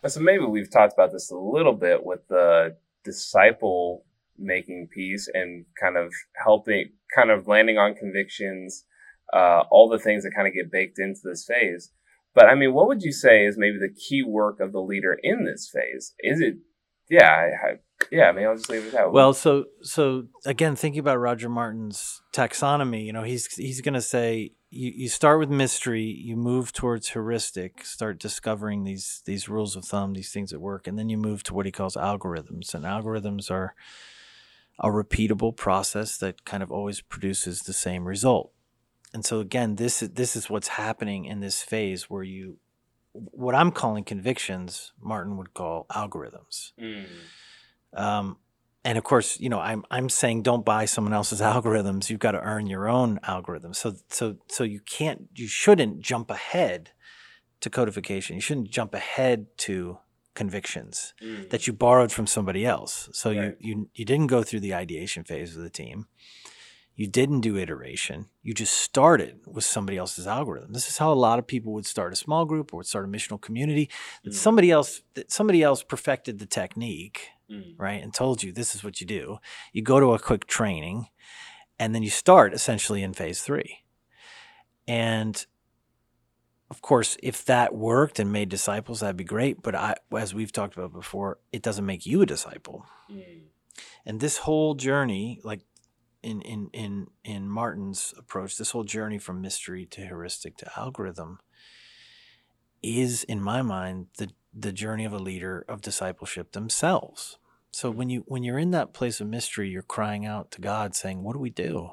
And 0.02 0.12
so 0.12 0.20
maybe 0.20 0.44
we've 0.44 0.70
talked 0.70 0.92
about 0.92 1.12
this 1.12 1.30
a 1.30 1.36
little 1.36 1.72
bit 1.72 2.04
with 2.04 2.26
the 2.28 2.76
disciple 3.04 4.04
making 4.38 4.88
piece 4.88 5.28
and 5.32 5.64
kind 5.80 5.96
of 5.96 6.12
helping, 6.44 6.90
kind 7.14 7.30
of 7.30 7.48
landing 7.48 7.78
on 7.78 7.94
convictions, 7.94 8.84
uh, 9.32 9.62
all 9.70 9.88
the 9.88 9.98
things 9.98 10.22
that 10.24 10.32
kind 10.34 10.46
of 10.46 10.54
get 10.54 10.70
baked 10.70 10.98
into 10.98 11.20
this 11.24 11.44
phase. 11.46 11.90
But 12.34 12.46
I 12.46 12.54
mean, 12.54 12.74
what 12.74 12.86
would 12.88 13.02
you 13.02 13.12
say 13.12 13.46
is 13.46 13.56
maybe 13.56 13.78
the 13.78 13.92
key 13.94 14.22
work 14.22 14.60
of 14.60 14.72
the 14.72 14.80
leader 14.82 15.18
in 15.22 15.44
this 15.44 15.70
phase? 15.72 16.14
Is 16.20 16.40
it, 16.40 16.56
yeah, 17.08 17.30
I, 17.30 17.66
I, 17.68 17.76
yeah, 18.10 18.28
I 18.28 18.32
mean, 18.32 18.46
I'll 18.46 18.56
just 18.56 18.68
leave 18.68 18.82
it 18.82 18.86
at 18.88 18.92
that. 18.92 19.12
Well, 19.12 19.32
so 19.32 19.66
so 19.82 20.26
again, 20.44 20.76
thinking 20.76 21.00
about 21.00 21.18
Roger 21.18 21.48
Martin's 21.48 22.22
taxonomy, 22.32 23.04
you 23.04 23.12
know, 23.12 23.22
he's 23.22 23.46
he's 23.54 23.80
going 23.80 23.94
to 23.94 24.02
say 24.02 24.52
you, 24.70 24.92
you 24.94 25.08
start 25.08 25.38
with 25.38 25.50
mystery, 25.50 26.02
you 26.02 26.36
move 26.36 26.72
towards 26.72 27.08
heuristic, 27.08 27.84
start 27.84 28.18
discovering 28.18 28.84
these 28.84 29.22
these 29.24 29.48
rules 29.48 29.76
of 29.76 29.84
thumb, 29.84 30.12
these 30.12 30.32
things 30.32 30.50
that 30.50 30.60
work, 30.60 30.86
and 30.86 30.98
then 30.98 31.08
you 31.08 31.16
move 31.16 31.42
to 31.44 31.54
what 31.54 31.66
he 31.66 31.72
calls 31.72 31.96
algorithms. 31.96 32.74
And 32.74 32.84
algorithms 32.84 33.50
are 33.50 33.74
a 34.78 34.88
repeatable 34.88 35.56
process 35.56 36.18
that 36.18 36.44
kind 36.44 36.62
of 36.62 36.70
always 36.70 37.00
produces 37.00 37.62
the 37.62 37.72
same 37.72 38.06
result. 38.06 38.52
And 39.14 39.24
so 39.24 39.40
again, 39.40 39.76
this 39.76 40.02
is 40.02 40.10
this 40.10 40.36
is 40.36 40.50
what's 40.50 40.68
happening 40.68 41.24
in 41.24 41.40
this 41.40 41.62
phase 41.62 42.10
where 42.10 42.22
you 42.22 42.58
what 43.12 43.54
I'm 43.54 43.72
calling 43.72 44.04
convictions, 44.04 44.92
Martin 45.00 45.38
would 45.38 45.54
call 45.54 45.86
algorithms. 45.90 46.72
Mm. 46.78 47.06
Um, 47.96 48.36
and 48.84 48.96
of 48.98 49.04
course, 49.04 49.40
you 49.40 49.48
know, 49.48 49.58
I'm 49.58 49.84
I'm 49.90 50.08
saying 50.08 50.42
don't 50.42 50.64
buy 50.64 50.84
someone 50.84 51.12
else's 51.12 51.40
algorithms. 51.52 52.08
You've 52.10 52.20
got 52.20 52.32
to 52.32 52.40
earn 52.40 52.66
your 52.66 52.88
own 52.88 53.18
algorithms. 53.24 53.76
So 53.76 53.94
so 54.08 54.36
so 54.48 54.62
you 54.64 54.80
can't 54.80 55.28
you 55.34 55.48
shouldn't 55.48 56.00
jump 56.00 56.30
ahead 56.30 56.90
to 57.60 57.70
codification. 57.70 58.36
You 58.36 58.42
shouldn't 58.42 58.70
jump 58.70 58.94
ahead 58.94 59.46
to 59.58 59.98
convictions 60.34 61.14
Mm. 61.22 61.48
that 61.50 61.66
you 61.66 61.72
borrowed 61.72 62.12
from 62.12 62.26
somebody 62.26 62.64
else. 62.66 63.08
So 63.12 63.30
Right. 63.30 63.56
you 63.60 63.68
you 63.78 63.90
you 63.94 64.04
didn't 64.04 64.26
go 64.28 64.42
through 64.42 64.60
the 64.60 64.74
ideation 64.74 65.24
phase 65.24 65.56
of 65.56 65.62
the 65.62 65.70
team. 65.70 66.06
You 66.96 67.06
didn't 67.06 67.42
do 67.42 67.58
iteration. 67.58 68.26
You 68.42 68.54
just 68.54 68.72
started 68.74 69.40
with 69.46 69.64
somebody 69.64 69.98
else's 69.98 70.26
algorithm. 70.26 70.72
This 70.72 70.88
is 70.88 70.96
how 70.98 71.12
a 71.12 71.14
lot 71.14 71.38
of 71.38 71.46
people 71.46 71.72
would 71.74 71.84
start 71.86 72.12
a 72.12 72.16
small 72.16 72.46
group 72.46 72.72
or 72.72 72.78
would 72.78 72.86
start 72.86 73.04
a 73.04 73.08
missional 73.08 73.40
community. 73.40 73.90
That 74.24 74.30
Mm. 74.30 74.34
somebody 74.34 74.70
else 74.70 75.02
that 75.14 75.30
somebody 75.30 75.62
else 75.62 75.82
perfected 75.82 76.38
the 76.38 76.46
technique 76.46 77.28
Mm. 77.50 77.74
right? 77.78 78.02
And 78.02 78.12
told 78.12 78.42
you 78.42 78.50
this 78.50 78.74
is 78.74 78.82
what 78.82 79.00
you 79.00 79.06
do. 79.06 79.38
You 79.72 79.82
go 79.82 80.00
to 80.00 80.14
a 80.14 80.18
quick 80.18 80.46
training 80.46 81.08
and 81.78 81.94
then 81.94 82.02
you 82.02 82.10
start 82.10 82.54
essentially 82.54 83.02
in 83.02 83.12
phase 83.12 83.42
three. 83.42 83.84
And 84.88 85.44
of 86.70 86.80
course, 86.82 87.16
if 87.22 87.44
that 87.44 87.74
worked 87.74 88.18
and 88.18 88.32
made 88.32 88.48
disciples, 88.48 89.00
that'd 89.00 89.16
be 89.16 89.22
great. 89.24 89.62
But 89.62 89.74
I, 89.74 89.96
as 90.16 90.34
we've 90.34 90.50
talked 90.50 90.76
about 90.76 90.92
before, 90.92 91.38
it 91.52 91.62
doesn't 91.62 91.86
make 91.86 92.06
you 92.06 92.22
a 92.22 92.26
disciple. 92.26 92.86
Mm. 93.10 93.42
And 94.04 94.20
this 94.20 94.38
whole 94.38 94.74
journey, 94.74 95.40
like 95.44 95.60
in 96.26 96.42
in 96.42 96.70
in 96.72 97.06
in 97.24 97.48
Martin's 97.48 98.12
approach, 98.18 98.58
this 98.58 98.72
whole 98.72 98.82
journey 98.82 99.18
from 99.18 99.40
mystery 99.40 99.86
to 99.86 100.00
heuristic 100.00 100.56
to 100.56 100.70
algorithm 100.76 101.38
is, 102.82 103.22
in 103.24 103.40
my 103.40 103.62
mind, 103.62 104.08
the 104.18 104.30
the 104.52 104.72
journey 104.72 105.04
of 105.04 105.12
a 105.12 105.18
leader 105.18 105.64
of 105.68 105.82
discipleship 105.82 106.52
themselves. 106.52 107.38
So 107.70 107.90
when 107.90 108.10
you 108.10 108.24
when 108.26 108.42
you're 108.42 108.58
in 108.58 108.72
that 108.72 108.92
place 108.92 109.20
of 109.20 109.28
mystery, 109.28 109.70
you're 109.70 109.82
crying 109.82 110.26
out 110.26 110.50
to 110.52 110.60
God, 110.60 110.96
saying, 110.96 111.22
"What 111.22 111.34
do 111.34 111.38
we 111.38 111.50
do? 111.50 111.92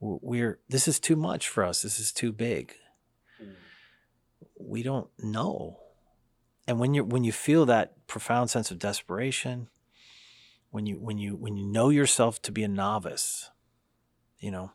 We're 0.00 0.58
this 0.68 0.88
is 0.88 0.98
too 0.98 1.16
much 1.16 1.48
for 1.48 1.62
us. 1.62 1.82
This 1.82 2.00
is 2.00 2.10
too 2.10 2.32
big. 2.32 2.74
We 4.58 4.82
don't 4.82 5.08
know." 5.18 5.78
And 6.66 6.80
when 6.80 6.94
you 6.94 7.04
when 7.04 7.22
you 7.22 7.32
feel 7.32 7.64
that 7.66 8.06
profound 8.08 8.50
sense 8.50 8.72
of 8.72 8.80
desperation, 8.80 9.68
when 10.70 10.86
you 10.86 10.96
when 10.96 11.18
you 11.18 11.36
when 11.36 11.56
you 11.56 11.66
know 11.66 11.88
yourself 11.88 12.40
to 12.42 12.52
be 12.52 12.62
a 12.62 12.68
novice, 12.68 13.50
you 14.38 14.50
know, 14.50 14.72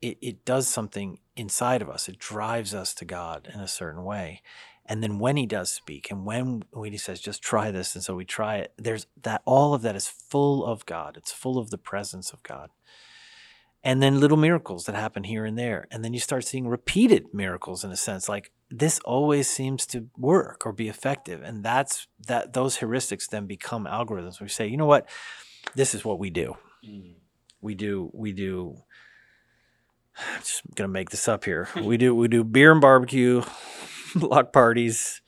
it, 0.00 0.18
it 0.20 0.44
does 0.44 0.68
something 0.68 1.18
inside 1.36 1.82
of 1.82 1.90
us. 1.90 2.08
It 2.08 2.18
drives 2.18 2.74
us 2.74 2.94
to 2.94 3.04
God 3.04 3.48
in 3.52 3.60
a 3.60 3.68
certain 3.68 4.04
way. 4.04 4.42
And 4.86 5.02
then 5.02 5.18
when 5.18 5.36
he 5.36 5.44
does 5.44 5.70
speak 5.70 6.10
and 6.10 6.24
when 6.24 6.64
when 6.70 6.92
he 6.92 6.98
says, 6.98 7.20
just 7.20 7.42
try 7.42 7.70
this, 7.70 7.94
and 7.94 8.02
so 8.02 8.14
we 8.14 8.24
try 8.24 8.56
it, 8.56 8.72
there's 8.78 9.06
that 9.22 9.42
all 9.44 9.74
of 9.74 9.82
that 9.82 9.96
is 9.96 10.08
full 10.08 10.64
of 10.64 10.86
God. 10.86 11.16
It's 11.16 11.32
full 11.32 11.58
of 11.58 11.70
the 11.70 11.78
presence 11.78 12.32
of 12.32 12.42
God. 12.42 12.70
And 13.84 14.02
then 14.02 14.18
little 14.18 14.36
miracles 14.36 14.86
that 14.86 14.94
happen 14.94 15.24
here 15.24 15.44
and 15.44 15.58
there. 15.58 15.86
And 15.90 16.04
then 16.04 16.12
you 16.12 16.20
start 16.20 16.44
seeing 16.44 16.66
repeated 16.66 17.32
miracles 17.32 17.84
in 17.84 17.92
a 17.92 17.96
sense, 17.96 18.28
like 18.28 18.50
this 18.70 18.98
always 19.00 19.48
seems 19.48 19.86
to 19.86 20.08
work 20.16 20.66
or 20.66 20.72
be 20.72 20.88
effective. 20.88 21.42
And 21.42 21.64
that's 21.64 22.06
that 22.26 22.52
those 22.52 22.78
heuristics 22.78 23.28
then 23.28 23.46
become 23.46 23.86
algorithms. 23.86 24.40
We 24.40 24.48
say, 24.48 24.66
you 24.66 24.76
know 24.76 24.86
what? 24.86 25.08
This 25.74 25.94
is 25.94 26.04
what 26.04 26.18
we 26.18 26.30
do 26.30 26.56
Mm. 26.84 27.14
we 27.60 27.74
do 27.74 28.08
we 28.14 28.32
do 28.32 28.76
I'm 30.16 30.38
just 30.40 30.62
gonna 30.74 30.88
make 30.88 31.10
this 31.10 31.28
up 31.28 31.44
here. 31.44 31.68
We 31.76 31.96
do 31.96 32.14
we 32.14 32.28
do 32.28 32.44
beer 32.44 32.72
and 32.72 32.80
barbecue, 32.80 33.42
block 34.14 34.52
parties. 34.52 35.22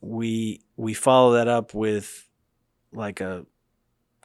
We 0.00 0.60
we 0.76 0.94
follow 0.94 1.32
that 1.34 1.48
up 1.48 1.74
with 1.74 2.28
like 2.92 3.20
a 3.20 3.46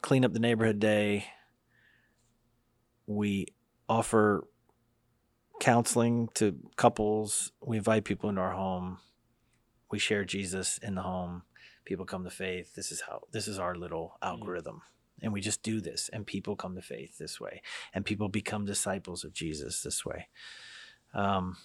clean 0.01 0.25
up 0.25 0.33
the 0.33 0.39
neighborhood 0.39 0.79
day. 0.79 1.25
We 3.07 3.47
offer 3.87 4.45
counseling 5.59 6.29
to 6.35 6.55
couples. 6.75 7.51
We 7.61 7.77
invite 7.77 8.05
people 8.05 8.29
into 8.29 8.41
our 8.41 8.53
home. 8.53 8.99
We 9.91 9.99
share 9.99 10.25
Jesus 10.25 10.77
in 10.81 10.95
the 10.95 11.01
home. 11.01 11.43
People 11.85 12.05
come 12.05 12.23
to 12.23 12.29
faith. 12.29 12.75
This 12.75 12.91
is 12.91 13.01
how 13.07 13.21
this 13.31 13.47
is 13.47 13.59
our 13.59 13.75
little 13.75 14.17
algorithm 14.21 14.81
and 15.21 15.33
we 15.33 15.41
just 15.41 15.61
do 15.63 15.81
this 15.81 16.09
and 16.13 16.25
people 16.25 16.55
come 16.55 16.75
to 16.75 16.81
faith 16.81 17.17
this 17.17 17.41
way 17.41 17.61
and 17.93 18.05
people 18.05 18.29
become 18.29 18.63
disciples 18.63 19.25
of 19.25 19.33
jesus 19.33 19.81
this 19.83 20.05
way 20.05 20.29
um, 21.13 21.57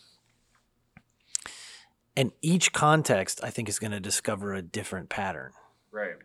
And 2.17 2.33
each 2.43 2.73
context, 2.73 3.41
I 3.43 3.51
think, 3.51 3.69
is 3.69 3.79
going 3.79 3.91
to 3.91 4.01
discover 4.01 4.55
a 4.55 4.63
different 4.63 5.09
pattern 5.09 5.53
Right. 5.91 6.17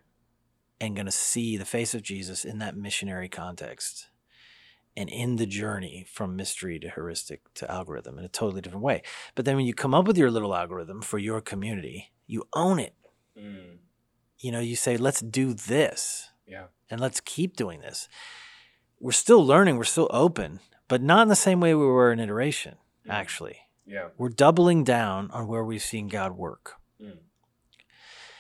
and 0.80 0.96
going 0.96 1.06
to 1.08 1.12
see 1.12 1.58
the 1.58 1.66
face 1.66 1.94
of 1.94 2.02
Jesus 2.02 2.46
in 2.46 2.60
that 2.60 2.76
missionary 2.78 3.30
context 3.30 4.09
and 5.00 5.10
in 5.10 5.38
the 5.38 5.46
journey 5.46 6.06
from 6.12 6.36
mystery 6.36 6.78
to 6.78 6.90
heuristic 6.90 7.42
to 7.54 7.72
algorithm 7.72 8.20
in 8.20 8.26
a 8.26 8.28
totally 8.28 8.62
different 8.62 8.84
way. 8.84 9.02
But 9.34 9.46
then 9.46 9.56
when 9.56 9.66
you 9.66 9.74
come 9.74 9.94
up 9.96 10.06
with 10.06 10.18
your 10.18 10.30
little 10.30 10.54
algorithm 10.54 11.02
for 11.02 11.18
your 11.18 11.40
community, 11.40 12.12
you 12.28 12.44
own 12.54 12.80
it. 12.80 12.94
Mm. 13.38 13.78
You 14.40 14.52
know, 14.52 14.60
you 14.60 14.76
say, 14.76 14.98
let's 14.98 15.22
do 15.22 15.54
this 15.54 16.30
Yeah. 16.46 16.66
and 16.90 17.00
let's 17.00 17.22
keep 17.22 17.56
doing 17.56 17.80
this. 17.80 18.10
We're 19.00 19.14
still 19.14 19.44
learning, 19.46 19.78
we're 19.78 19.86
still 19.86 20.10
open, 20.12 20.60
but 20.90 21.02
not 21.02 21.22
in 21.22 21.28
the 21.30 21.36
same 21.48 21.62
way 21.62 21.74
we 21.74 21.86
were 21.86 22.12
in 22.12 22.20
iteration, 22.20 22.76
Mhm. 23.06 23.12
actually. 23.14 23.58
Yeah. 23.86 24.10
We're 24.18 24.30
doubling 24.30 24.84
down 24.84 25.32
on 25.32 25.48
where 25.48 25.64
we've 25.64 25.82
seen 25.82 26.10
God 26.10 26.34
work. 26.34 26.76
Mm. 27.02 27.20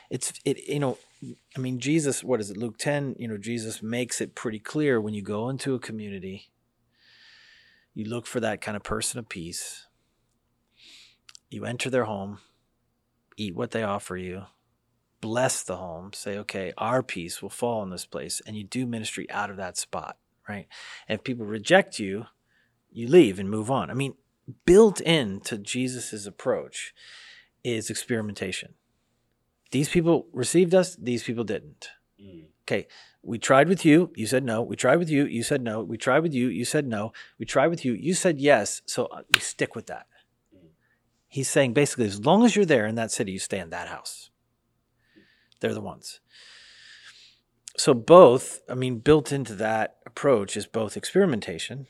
It's 0.10 0.34
it 0.43 0.58
you 0.67 0.80
know, 0.80 0.98
I 1.21 1.60
mean 1.60 1.79
Jesus, 1.79 2.23
what 2.23 2.39
is 2.39 2.49
it? 2.49 2.58
Luke 2.58 2.77
10, 2.77 3.15
you 3.19 3.27
know, 3.27 3.38
Jesus 3.38 3.84
makes 3.84 4.21
it 4.21 4.36
pretty 4.36 4.60
clear 4.60 5.01
when 5.01 5.13
you 5.13 5.21
go 5.21 5.49
into 5.49 5.75
a 5.75 5.79
community, 5.79 6.49
you 7.93 8.05
look 8.05 8.25
for 8.25 8.39
that 8.39 8.62
kind 8.62 8.77
of 8.77 8.84
person 8.84 9.19
of 9.19 9.27
peace. 9.27 9.88
You 11.49 11.65
enter 11.65 11.89
their 11.89 12.05
home, 12.05 12.39
eat 13.36 13.55
what 13.55 13.71
they 13.71 13.84
offer 13.84 14.15
you, 14.15 14.43
bless 15.19 15.63
the 15.63 15.77
home, 15.77 16.13
say, 16.13 16.38
okay, 16.38 16.71
our 16.77 17.03
peace 17.03 17.41
will 17.41 17.49
fall 17.49 17.84
in 17.84 17.89
this 17.89 18.05
place, 18.05 18.41
and 18.45 18.55
you 18.55 18.63
do 18.63 18.86
ministry 18.86 19.29
out 19.32 19.49
of 19.49 19.58
that 19.58 19.77
spot, 19.77 20.17
right? 20.47 20.67
And 21.08 21.19
if 21.19 21.23
people 21.23 21.45
reject 21.45 21.99
you, 21.99 22.27
you 22.91 23.08
leave 23.08 23.39
and 23.39 23.49
move 23.49 23.69
on. 23.69 23.89
I 23.89 23.93
mean, 23.93 24.13
built 24.65 25.01
into 25.01 25.58
Jesus's 25.58 26.25
approach 26.25 26.93
is 27.63 27.89
experimentation. 27.89 28.75
These 29.71 29.89
people 29.89 30.27
received 30.34 30.73
us, 30.73 30.95
these 30.95 31.23
people 31.23 31.43
didn't. 31.43 31.89
Mm. 32.21 32.45
Okay, 32.63 32.88
we 33.21 33.38
tried 33.38 33.67
with 33.67 33.86
you, 33.86 34.12
you 34.15 34.25
said 34.25 34.43
no. 34.43 34.62
We 34.62 34.75
tried 34.75 34.97
with 34.97 35.10
you, 35.10 35.25
you 35.25 35.43
said 35.43 35.62
no. 35.62 35.84
We 35.84 35.97
tried 35.97 36.19
with 36.19 36.34
you, 36.34 36.47
you 36.47 36.65
said 36.65 36.88
no. 36.88 37.12
We 37.38 37.45
tried 37.45 37.67
with 37.67 37.86
you, 37.86 37.93
you 37.93 38.13
said 38.13 38.39
yes. 38.39 38.82
So 38.86 39.05
uh, 39.05 39.21
we 39.32 39.39
stick 39.39 39.75
with 39.75 39.88
that. 39.88 40.08
Mm. 40.55 40.69
He's 41.27 41.49
saying 41.49 41.73
basically, 41.73 42.05
as 42.05 42.25
long 42.25 42.45
as 42.45 42.55
you're 42.55 42.65
there 42.65 42.88
in 42.88 42.95
that 42.95 43.12
city, 43.12 43.32
you 43.32 43.39
stay 43.39 43.60
in 43.60 43.69
that 43.69 43.88
house. 43.88 44.29
They're 45.60 45.73
the 45.73 45.82
ones. 45.82 46.19
So 47.77 47.93
both, 47.93 48.62
I 48.69 48.73
mean, 48.73 48.99
built 48.99 49.32
into 49.32 49.55
that 49.55 49.97
approach 50.05 50.58
is 50.58 50.65
both 50.65 50.97
experimentation, 50.97 51.88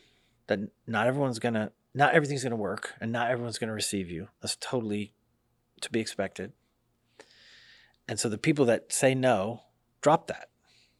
that 0.47 0.59
not 0.85 1.07
everyone's 1.07 1.39
gonna, 1.39 1.71
not 1.93 2.13
everything's 2.13 2.43
gonna 2.43 2.55
work, 2.55 2.93
and 3.01 3.11
not 3.11 3.31
everyone's 3.31 3.57
gonna 3.57 3.73
receive 3.73 4.09
you. 4.09 4.27
That's 4.41 4.55
totally 4.55 5.13
to 5.81 5.89
be 5.89 5.99
expected. 5.99 6.53
And 8.09 8.19
so 8.19 8.27
the 8.27 8.39
people 8.39 8.65
that 8.65 8.91
say 8.91 9.13
no, 9.13 9.61
drop 10.01 10.27
that. 10.27 10.49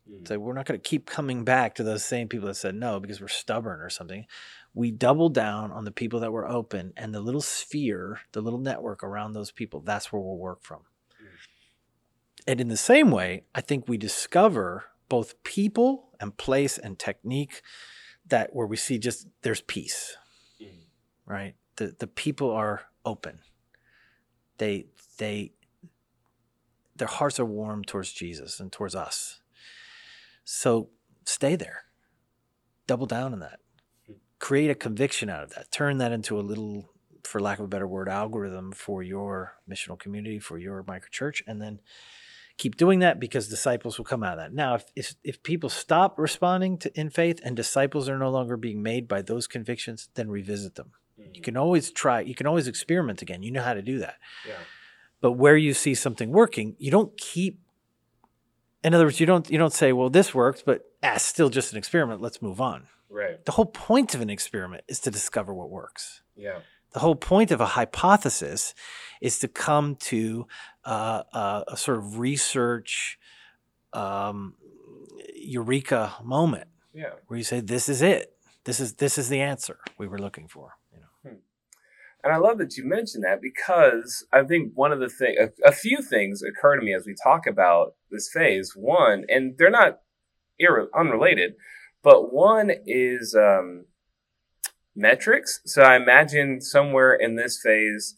Mm. 0.08 0.28
Say 0.28 0.38
we're 0.38 0.54
not 0.54 0.68
going 0.68 0.80
to 0.80 0.90
keep 0.90 1.08
coming 1.08 1.44
back 1.44 1.74
to 1.76 1.84
those 1.84 2.06
same 2.06 2.28
people 2.28 2.48
that 2.48 2.54
said 2.54 2.76
no 2.76 3.00
because 3.00 3.20
we're 3.20 3.28
stubborn 3.28 3.82
or 3.82 3.90
something. 3.90 4.28
We 4.76 4.92
double 4.92 5.30
down 5.30 5.72
on 5.72 5.86
the 5.86 5.92
people 5.92 6.20
that 6.20 6.32
were 6.32 6.48
open 6.48 6.94
and 6.96 7.12
the 7.12 7.20
little 7.20 7.42
sphere, 7.42 8.20
the 8.32 8.42
little 8.42 8.60
network 8.60 9.04
around 9.04 9.34
those 9.34 9.52
people. 9.52 9.82
That's 9.82 10.14
where 10.14 10.22
we'll 10.22 10.38
work 10.38 10.62
from. 10.62 10.82
And 12.48 12.62
in 12.62 12.68
the 12.68 12.78
same 12.78 13.10
way, 13.10 13.44
I 13.56 13.62
think 13.62 13.88
we 13.88 13.98
discover 13.98 14.86
both 15.10 15.44
people 15.44 16.10
and 16.20 16.38
place 16.38 16.78
and 16.78 16.98
technique 16.98 17.64
that 18.28 18.54
where 18.54 18.68
we 18.68 18.78
see 18.78 19.00
just 19.00 19.28
there's 19.42 19.62
peace, 19.62 20.16
Mm. 20.62 20.86
right? 21.26 21.56
The 21.78 21.96
the 21.98 22.08
people 22.08 22.52
are 22.52 22.84
open. 23.04 23.40
They 24.60 24.86
they 25.18 25.54
their 27.00 27.08
hearts 27.08 27.40
are 27.40 27.46
warm 27.46 27.84
towards 27.84 28.14
Jesus 28.14 28.60
and 28.60 28.72
towards 28.72 28.94
us. 28.96 29.42
So 30.44 30.90
stay 31.26 31.56
there. 31.56 31.84
Double 32.88 33.06
down 33.06 33.34
on 33.34 33.40
that. 33.40 33.60
Create 34.40 34.70
a 34.70 34.76
conviction 34.76 35.30
out 35.30 35.44
of 35.44 35.50
that. 35.56 35.72
Turn 35.72 35.98
that 35.98 36.12
into 36.12 36.40
a 36.40 36.42
little, 36.42 36.90
for 37.24 37.40
lack 37.42 37.60
of 37.60 37.66
a 37.66 37.68
better 37.68 37.88
word, 37.88 38.08
algorithm 38.08 38.72
for 38.72 39.04
your 39.04 39.54
missional 39.70 40.00
community, 40.00 40.40
for 40.40 40.58
your 40.58 40.84
microchurch, 40.84 41.42
and 41.46 41.62
then 41.62 41.80
keep 42.58 42.78
doing 42.78 43.00
that 43.00 43.20
because 43.20 43.48
disciples 43.48 43.98
will 43.98 44.06
come 44.06 44.24
out 44.24 44.34
of 44.34 44.40
that. 44.40 44.54
Now, 44.54 44.76
if 44.76 44.86
if, 44.96 45.16
if 45.24 45.44
people 45.44 45.70
stop 45.70 46.18
responding 46.18 46.78
to 46.80 47.00
in 47.00 47.10
faith 47.10 47.40
and 47.44 47.56
disciples 47.56 48.10
are 48.10 48.18
no 48.18 48.30
longer 48.30 48.58
being 48.58 48.82
made 48.82 49.08
by 49.08 49.22
those 49.22 49.46
convictions, 49.48 50.10
then 50.16 50.30
revisit 50.30 50.76
them. 50.76 50.92
You 51.18 51.42
Mm. 51.42 51.44
can 51.44 51.58
always 51.58 51.92
try, 51.92 52.22
you 52.22 52.34
can 52.34 52.48
always 52.48 52.68
experiment 52.68 53.22
again. 53.22 53.44
You 53.44 53.52
know 53.52 53.62
how 53.62 53.74
to 53.74 53.82
do 53.82 54.00
that. 54.00 54.16
Yeah. 54.48 54.56
But 55.22 55.34
where 55.34 55.58
you 55.58 55.74
see 55.74 55.96
something 55.96 56.32
working, 56.32 56.76
you 56.80 56.92
don't 56.92 57.18
keep. 57.18 57.60
In 58.84 58.94
other 58.94 59.06
words, 59.06 59.20
you 59.20 59.26
don't 59.26 59.50
you 59.52 59.58
don't 59.58 59.74
say, 59.74 59.92
"Well, 59.92 60.10
this 60.10 60.34
worked, 60.34 60.64
but 60.66 60.86
ah, 61.04 61.16
it's 61.16 61.26
still 61.26 61.50
just 61.50 61.72
an 61.74 61.78
experiment. 61.78 62.22
Let's 62.22 62.42
move 62.42 62.62
on." 62.62 62.88
Right. 63.10 63.44
The 63.44 63.52
whole 63.54 63.66
point 63.66 64.16
of 64.16 64.22
an 64.22 64.30
experiment 64.30 64.84
is 64.88 65.00
to 65.02 65.12
discover 65.12 65.54
what 65.54 65.70
works. 65.70 66.22
Yeah. 66.36 66.60
The 66.94 67.00
whole 67.00 67.16
point 67.16 67.52
of 67.52 67.60
a 67.60 67.66
hypothesis 67.66 68.74
is 69.22 69.40
to 69.40 69.48
come 69.48 69.96
to 69.96 70.48
uh, 70.86 71.24
uh, 71.34 71.64
a 71.68 71.76
sort 71.78 71.98
of 71.98 72.18
research 72.20 73.20
um, 73.94 74.56
eureka 75.36 76.14
moment 76.24 76.68
Yeah. 76.94 77.12
where 77.28 77.38
you 77.38 77.44
say, 77.44 77.60
"This 77.60 77.90
is 77.90 78.02
it. 78.02 78.34
This 78.64 78.80
is 78.80 78.94
this 78.94 79.18
is 79.18 79.28
the 79.30 79.42
answer 79.42 79.80
we 79.98 80.08
were 80.08 80.20
looking 80.20 80.48
for." 80.48 80.78
And 82.24 82.34
I 82.34 82.38
love 82.38 82.58
that 82.58 82.76
you 82.76 82.86
mentioned 82.86 83.24
that 83.24 83.42
because 83.42 84.26
I 84.34 84.44
think 84.44 84.74
one 84.76 84.92
of 84.92 85.00
the 85.00 85.10
thing, 85.10 85.36
a, 85.40 85.70
a 85.70 85.72
few 85.72 86.02
things 86.02 86.44
occur 86.44 86.76
to 86.76 86.86
me 86.86 86.94
as 86.94 87.06
we 87.06 87.16
talk 87.24 87.48
about 87.48 87.96
this 88.12 88.30
phase. 88.32 88.74
One, 88.76 89.26
and 89.30 89.58
they're 89.58 89.70
not 89.70 90.02
irre- 90.62 90.88
unrelated, 90.94 91.54
but 92.04 92.34
one 92.34 92.72
is 92.86 93.36
um, 93.36 93.86
metrics. 94.96 95.62
So 95.66 95.82
I 95.82 95.96
imagine 95.96 96.60
somewhere 96.60 97.14
in 97.14 97.36
this 97.36 97.62
phase, 97.64 98.16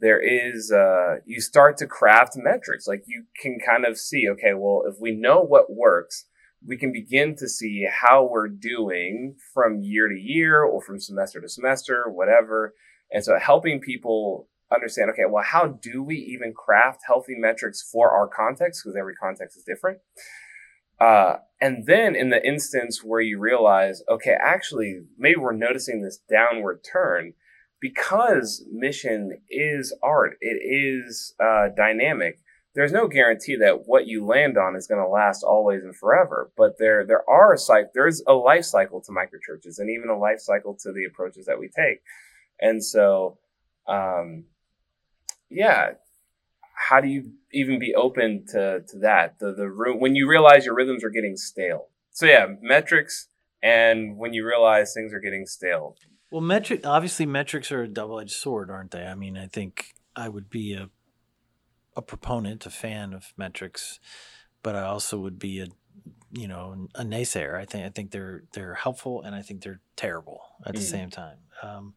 there 0.00 0.20
is 0.20 0.70
uh, 0.70 1.16
you 1.24 1.40
start 1.40 1.76
to 1.78 1.86
craft 1.86 2.34
metrics. 2.36 2.86
Like 2.86 3.04
you 3.06 3.24
can 3.40 3.58
kind 3.64 3.84
of 3.84 3.98
see, 3.98 4.28
okay, 4.28 4.52
well, 4.54 4.82
if 4.86 5.00
we 5.00 5.12
know 5.12 5.40
what 5.40 5.72
works, 5.72 6.26
we 6.66 6.76
can 6.76 6.92
begin 6.92 7.34
to 7.36 7.48
see 7.48 7.86
how 7.90 8.28
we're 8.30 8.48
doing 8.48 9.36
from 9.54 9.80
year 9.80 10.08
to 10.08 10.14
year 10.14 10.62
or 10.62 10.82
from 10.82 11.00
semester 11.00 11.40
to 11.40 11.48
semester, 11.48 12.04
whatever. 12.08 12.74
And 13.10 13.24
so 13.24 13.38
helping 13.38 13.80
people 13.80 14.48
understand, 14.72 15.10
okay, 15.10 15.22
well, 15.28 15.44
how 15.44 15.66
do 15.66 16.02
we 16.02 16.16
even 16.16 16.52
craft 16.52 17.00
healthy 17.06 17.34
metrics 17.36 17.88
for 17.90 18.10
our 18.10 18.28
context? 18.28 18.82
Because 18.84 18.96
every 18.96 19.14
context 19.14 19.56
is 19.56 19.64
different. 19.64 19.98
Uh, 21.00 21.36
and 21.60 21.86
then 21.86 22.14
in 22.14 22.30
the 22.30 22.44
instance 22.46 23.02
where 23.04 23.20
you 23.20 23.38
realize, 23.38 24.02
okay, 24.08 24.36
actually, 24.40 25.02
maybe 25.16 25.36
we're 25.36 25.52
noticing 25.52 26.02
this 26.02 26.20
downward 26.28 26.80
turn 26.90 27.34
because 27.80 28.64
mission 28.72 29.40
is 29.48 29.96
art, 30.02 30.36
it 30.40 30.60
is 30.60 31.34
uh, 31.40 31.68
dynamic. 31.76 32.38
There's 32.74 32.92
no 32.92 33.08
guarantee 33.08 33.56
that 33.56 33.86
what 33.86 34.06
you 34.06 34.24
land 34.24 34.58
on 34.58 34.76
is 34.76 34.86
going 34.86 35.02
to 35.02 35.08
last 35.08 35.42
always 35.42 35.82
and 35.82 35.96
forever, 35.96 36.50
but 36.56 36.78
there 36.78 37.04
there 37.04 37.28
are 37.28 37.56
cycle 37.56 37.90
there's 37.94 38.22
a 38.26 38.34
life 38.34 38.64
cycle 38.64 39.00
to 39.00 39.12
microchurches 39.12 39.78
and 39.78 39.90
even 39.90 40.10
a 40.10 40.18
life 40.18 40.38
cycle 40.40 40.76
to 40.82 40.92
the 40.92 41.04
approaches 41.04 41.46
that 41.46 41.58
we 41.58 41.68
take. 41.68 42.00
And 42.60 42.84
so, 42.84 43.38
um, 43.86 44.44
yeah, 45.50 45.92
how 46.74 47.00
do 47.00 47.08
you 47.08 47.32
even 47.52 47.78
be 47.78 47.94
open 47.94 48.44
to, 48.48 48.80
to 48.88 48.98
that? 49.00 49.38
The, 49.38 49.52
the 49.52 49.68
room, 49.68 50.00
when 50.00 50.14
you 50.14 50.28
realize 50.28 50.64
your 50.64 50.74
rhythms 50.74 51.02
are 51.04 51.10
getting 51.10 51.36
stale. 51.36 51.88
So 52.10 52.26
yeah, 52.26 52.46
metrics. 52.60 53.28
And 53.62 54.16
when 54.16 54.32
you 54.32 54.46
realize 54.46 54.94
things 54.94 55.12
are 55.12 55.20
getting 55.20 55.46
stale. 55.46 55.96
Well, 56.30 56.40
metric 56.40 56.82
obviously 56.84 57.26
metrics 57.26 57.72
are 57.72 57.82
a 57.82 57.88
double-edged 57.88 58.30
sword, 58.30 58.70
aren't 58.70 58.92
they? 58.92 59.04
I 59.04 59.14
mean, 59.14 59.36
I 59.36 59.46
think 59.46 59.94
I 60.14 60.28
would 60.28 60.50
be 60.50 60.74
a 60.74 60.90
a 61.96 62.02
proponent, 62.02 62.64
a 62.64 62.70
fan 62.70 63.12
of 63.12 63.32
metrics, 63.36 63.98
but 64.62 64.76
I 64.76 64.82
also 64.82 65.18
would 65.18 65.38
be 65.38 65.60
a 65.60 65.66
you 66.30 66.46
know 66.46 66.86
a 66.94 67.02
naysayer. 67.02 67.56
I 67.58 67.64
think 67.64 67.84
I 67.86 67.88
think 67.88 68.12
they're 68.12 68.44
they're 68.52 68.74
helpful 68.74 69.22
and 69.22 69.34
I 69.34 69.42
think 69.42 69.62
they're 69.62 69.80
terrible 69.96 70.40
at 70.64 70.74
the 70.74 70.80
Mm. 70.80 70.90
same 70.90 71.10
time. 71.10 71.38
Um, 71.62 71.94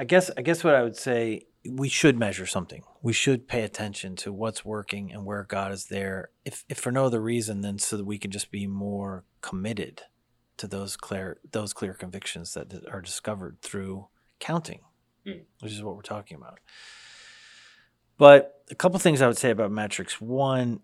I 0.00 0.04
guess 0.04 0.30
I 0.36 0.40
guess 0.40 0.64
what 0.64 0.74
I 0.74 0.82
would 0.82 0.96
say 0.96 1.42
we 1.68 1.90
should 1.90 2.18
measure 2.18 2.46
something. 2.46 2.82
We 3.02 3.12
should 3.12 3.46
pay 3.46 3.64
attention 3.64 4.16
to 4.16 4.32
what's 4.32 4.64
working 4.64 5.12
and 5.12 5.26
where 5.26 5.44
God 5.44 5.72
is 5.72 5.84
there. 5.86 6.30
If 6.42 6.64
if 6.70 6.78
for 6.78 6.90
no 6.90 7.04
other 7.04 7.20
reason 7.20 7.60
than 7.60 7.78
so 7.78 7.98
that 7.98 8.06
we 8.06 8.18
can 8.18 8.30
just 8.30 8.50
be 8.50 8.66
more 8.66 9.24
committed 9.42 10.00
to 10.56 10.66
those 10.66 10.96
clear 10.96 11.38
those 11.52 11.74
clear 11.74 11.92
convictions 11.92 12.54
that 12.54 12.72
are 12.90 13.02
discovered 13.02 13.58
through 13.60 14.08
counting, 14.38 14.80
Mm. 15.26 15.42
which 15.60 15.72
is 15.72 15.82
what 15.82 15.96
we're 15.96 16.02
talking 16.16 16.38
about. 16.38 16.60
But 18.16 18.64
a 18.70 18.74
couple 18.74 18.98
things 18.98 19.20
I 19.20 19.26
would 19.26 19.36
say 19.36 19.50
about 19.50 19.70
metrics. 19.70 20.18
One, 20.18 20.80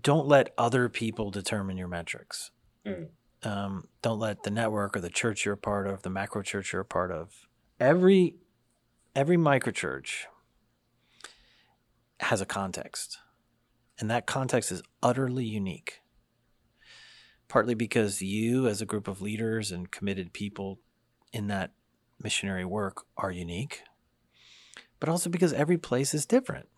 don't 0.00 0.28
let 0.28 0.54
other 0.56 0.88
people 0.88 1.32
determine 1.32 1.76
your 1.76 1.88
metrics. 1.88 2.52
Mm. 2.86 3.08
Um, 3.42 3.88
don't 4.00 4.20
let 4.20 4.44
the 4.44 4.50
network 4.52 4.96
or 4.96 5.00
the 5.00 5.10
church 5.10 5.44
you're 5.44 5.54
a 5.54 5.58
part 5.58 5.88
of, 5.88 6.02
the 6.02 6.10
macro 6.10 6.42
church 6.42 6.72
you're 6.72 6.82
a 6.82 6.84
part 6.84 7.10
of. 7.10 7.48
Every 7.80 8.36
every 9.14 9.36
microchurch 9.36 10.24
has 12.20 12.40
a 12.40 12.46
context. 12.46 13.18
And 13.98 14.10
that 14.10 14.26
context 14.26 14.72
is 14.72 14.82
utterly 15.02 15.44
unique. 15.44 16.00
Partly 17.48 17.74
because 17.74 18.22
you, 18.22 18.66
as 18.66 18.80
a 18.80 18.86
group 18.86 19.06
of 19.06 19.20
leaders 19.20 19.70
and 19.70 19.90
committed 19.90 20.32
people 20.32 20.80
in 21.32 21.46
that 21.48 21.72
missionary 22.20 22.64
work, 22.64 23.04
are 23.16 23.30
unique, 23.30 23.82
but 24.98 25.08
also 25.08 25.30
because 25.30 25.52
every 25.52 25.78
place 25.78 26.14
is 26.14 26.26
different. 26.26 26.68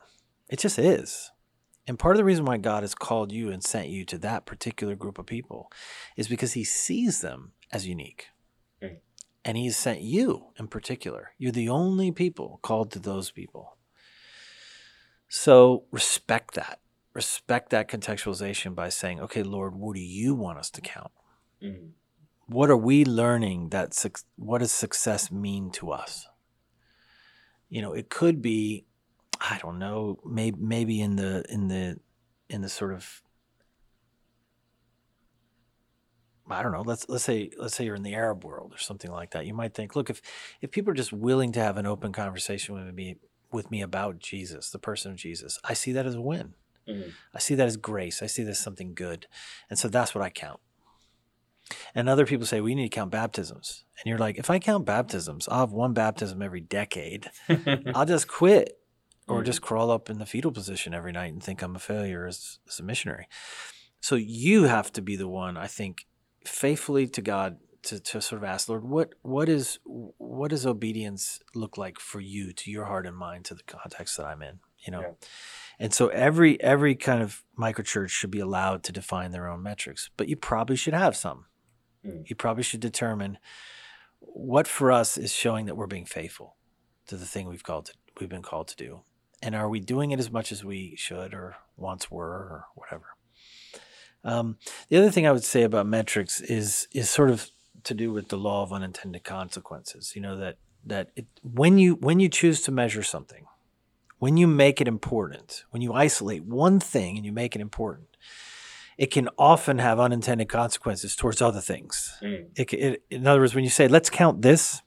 It 0.49 0.59
just 0.59 0.79
is. 0.79 1.31
And 1.87 1.99
part 1.99 2.17
of 2.17 2.19
the 2.19 2.25
reason 2.25 2.45
why 2.45 2.57
God 2.57 2.83
has 2.83 2.95
called 2.95 3.33
you 3.33 3.51
and 3.51 3.63
sent 3.63 3.89
you 3.89 4.05
to 4.07 4.19
that 4.19 4.45
particular 4.45 4.97
group 4.97 5.19
of 5.19 5.27
people 5.27 5.71
is 6.17 6.29
because 6.29 6.55
he 6.55 6.65
sees 6.65 7.21
them 7.21 7.53
as 7.73 7.87
unique. 7.87 8.27
And 9.47 9.57
he's 9.57 9.77
sent 9.77 10.01
you 10.01 10.47
in 10.59 10.67
particular. 10.67 11.31
You're 11.39 11.53
the 11.53 11.69
only 11.69 12.11
people 12.11 12.59
called 12.63 12.91
to 12.91 12.99
those 12.99 13.31
people. 13.31 13.77
So 15.29 15.85
respect 15.93 16.55
that. 16.55 16.81
Respect 17.15 17.71
that 17.71 17.89
contextualization 17.89 18.75
by 18.75 18.89
saying, 18.89 19.21
okay, 19.21 19.45
Lord, 19.45 19.77
what 19.77 19.95
do 19.95 20.03
you 20.03 20.35
want 20.35 20.59
us 20.59 20.69
to 20.71 20.81
count? 20.81 21.13
Mm. 21.63 21.91
What 22.47 22.71
are 22.71 22.77
we 22.77 23.05
learning 23.05 23.69
that 23.69 23.97
what 24.35 24.59
does 24.59 24.73
success 24.73 25.31
mean 25.31 25.71
to 25.73 25.93
us? 25.93 26.27
You 27.69 27.83
know, 27.83 27.93
it 27.93 28.09
could 28.09 28.43
be 28.43 28.85
I 29.41 29.59
don't 29.63 29.79
know, 29.79 30.19
maybe 30.25 30.59
maybe 30.61 31.01
in 31.01 31.15
the 31.17 31.45
in 31.49 31.69
the 31.69 32.01
in 32.49 32.63
the 32.63 32.69
sort 32.69 32.93
of 32.93 33.23
I 36.49 36.63
don't 36.63 36.73
know. 36.73 36.83
Let's 36.83 37.09
let's 37.09 37.25
say 37.25 37.51
let's 37.59 37.75
say 37.75 37.85
you're 37.85 37.95
in 37.95 38.03
the 38.03 38.15
Arab 38.15 38.45
world 38.45 38.73
or 38.75 38.79
something 38.79 39.11
like 39.11 39.33
that. 39.33 39.47
You 39.47 39.55
might 39.55 39.75
think, 39.75 39.97
look, 39.97 40.11
if 40.11 40.23
if 40.61 40.71
people 40.71 40.91
are 40.91 40.95
just 40.95 41.13
willing 41.13 41.53
to 41.53 41.61
have 41.61 41.77
an 41.77 41.87
open 41.87 42.13
conversation 42.13 42.75
with 42.75 42.95
me 42.95 43.17
with 43.53 43.71
me 43.71 43.83
about 43.83 44.19
Jesus, 44.19 44.71
the 44.71 44.79
person 44.79 45.13
of 45.13 45.17
Jesus, 45.17 45.59
I 45.65 45.75
see 45.75 45.93
that 45.93 46.07
as 46.07 46.15
a 46.15 46.21
win. 46.21 46.55
Mm-hmm. 46.89 47.11
I 47.35 47.39
see 47.39 47.55
that 47.57 47.67
as 47.67 47.77
grace. 47.77 48.23
I 48.23 48.27
see 48.27 48.43
that 48.45 48.51
as 48.51 48.59
something 48.59 48.95
good, 48.95 49.27
and 49.69 49.79
so 49.79 49.89
that's 49.89 50.15
what 50.15 50.23
I 50.23 50.31
count. 50.31 50.61
And 51.97 52.09
other 52.09 52.27
people 52.27 52.47
say 52.47 52.61
we 52.61 52.77
need 52.77 52.91
to 52.91 52.95
count 52.95 53.11
baptisms, 53.11 53.85
and 53.99 54.09
you're 54.09 54.19
like, 54.19 54.39
if 54.39 54.51
I 54.51 54.61
count 54.61 54.85
baptisms, 54.85 55.49
I'll 55.49 55.61
have 55.61 55.73
one 55.73 55.95
baptism 55.95 56.43
every 56.43 56.61
decade. 56.61 57.31
I'll 57.95 58.07
just 58.07 58.29
quit 58.29 58.79
or 59.27 59.39
mm-hmm. 59.39 59.47
just 59.47 59.63
crawl 59.63 59.91
up 59.91 60.09
in 60.09 60.19
the 60.19 60.27
fetal 60.27 60.53
position 60.53 60.95
every 60.95 61.13
night 61.13 61.33
and 61.33 61.43
think 61.43 61.63
I'm 61.63 61.75
a 61.75 61.81
failure 61.81 62.27
as, 62.27 62.61
as 62.69 62.79
a 62.79 62.83
missionary. 62.83 63.27
So 64.01 64.15
you 64.15 64.65
have 64.65 64.93
to 64.93 65.03
be 65.03 65.17
the 65.17 65.29
one, 65.29 65.57
I 65.57 65.67
think, 65.67 66.07
faithfully 66.47 67.07
to 67.09 67.23
God 67.23 67.59
to, 67.85 68.01
to 68.01 68.21
sort 68.21 68.43
of 68.43 68.49
ask, 68.49 68.69
Lord, 68.69 68.85
what 68.85 69.15
what 69.23 69.49
is 69.49 69.79
what 69.85 70.51
does 70.51 70.67
obedience 70.67 71.41
look 71.55 71.79
like 71.79 71.99
for 71.99 72.21
you, 72.21 72.53
to 72.53 72.71
your 72.71 72.87
heart 72.87 73.07
and 73.07 73.17
mind, 73.17 73.45
to 73.47 73.55
the 73.55 73.63
context 73.63 74.17
that 74.17 74.27
I'm 74.27 74.43
in? 74.43 74.59
You 74.79 74.93
know. 74.93 75.01
Yeah. 75.01 75.29
And 75.79 75.95
so 75.95 76.09
every 76.09 76.61
every 76.61 76.95
kind 76.95 77.23
of 77.23 77.45
microchurch 77.59 78.09
should 78.09 78.31
be 78.31 78.41
allowed 78.41 78.83
to 78.85 78.93
define 78.93 79.31
their 79.31 79.49
own 79.49 79.63
metrics, 79.63 80.11
but 80.17 80.29
you 80.29 80.37
probably 80.37 80.77
should 80.77 80.95
have 80.95 81.17
some. 81.17 81.47
Mm. 82.05 82.29
You 82.29 82.37
probably 82.37 82.63
should 82.63 82.81
determine 82.81 83.39
what 84.21 84.67
for 84.67 84.91
us 84.91 85.17
is 85.17 85.33
showing 85.33 85.67
that 85.67 85.77
we're 85.77 85.87
being 85.87 86.07
faithful 86.07 86.57
to 87.07 87.17
the 87.17 87.27
thing 87.27 87.49
we've 87.49 87.63
called 87.63 87.87
to, 87.87 87.93
we've 88.19 88.29
been 88.29 88.43
called 88.43 88.69
to 88.69 88.77
do 88.77 89.03
and 89.43 89.55
are 89.55 89.69
we 89.69 89.81
doing 89.81 90.11
it 90.11 90.19
as 90.19 90.31
much 90.31 90.51
as 90.53 90.65
we 90.65 90.95
should 90.97 91.35
or 91.35 91.57
once 91.77 92.11
were 92.11 92.27
or 92.27 92.67
whatever 92.75 93.16
um, 94.27 94.57
the 94.89 94.97
other 94.97 95.11
thing 95.11 95.27
i 95.27 95.33
would 95.33 95.45
say 95.45 95.63
about 95.63 95.87
metrics 95.87 96.41
is 96.41 96.89
is 96.93 97.09
sort 97.09 97.31
of 97.31 97.51
to 97.83 97.95
do 97.95 98.13
with 98.13 98.29
the 98.29 98.37
law 98.37 98.63
of 98.63 98.73
unintended 98.73 99.25
consequences 99.25 100.13
you 100.15 100.21
know 100.21 100.37
that 100.37 100.57
that 100.85 101.11
it, 101.17 101.27
when 101.43 101.79
you 101.79 101.95
when 101.95 102.21
you 102.21 102.29
choose 102.29 102.61
to 102.63 102.71
measure 102.71 103.03
something 103.03 103.47
when 104.19 104.37
you 104.37 104.47
make 104.47 104.81
it 104.81 104.89
important 104.89 105.65
when 105.71 105.83
you 105.83 105.93
isolate 105.93 106.45
one 106.45 106.79
thing 106.81 107.17
and 107.17 107.25
you 107.25 107.33
make 107.33 107.55
it 107.55 107.61
important 107.61 108.17
it 108.99 109.11
can 109.11 109.29
often 109.39 109.79
have 109.79 110.01
unintended 110.01 110.49
consequences 110.49 111.15
towards 111.15 111.43
other 111.43 111.61
things. 111.61 112.17
Mm. 112.23 112.47
It, 112.57 112.73
it, 112.73 113.03
in 113.11 113.27
other 113.27 113.41
words, 113.41 113.55
when 113.55 113.65
you 113.65 113.71
say, 113.71 113.89
let's 113.89 114.09
count 114.09 114.43
this, 114.43 114.81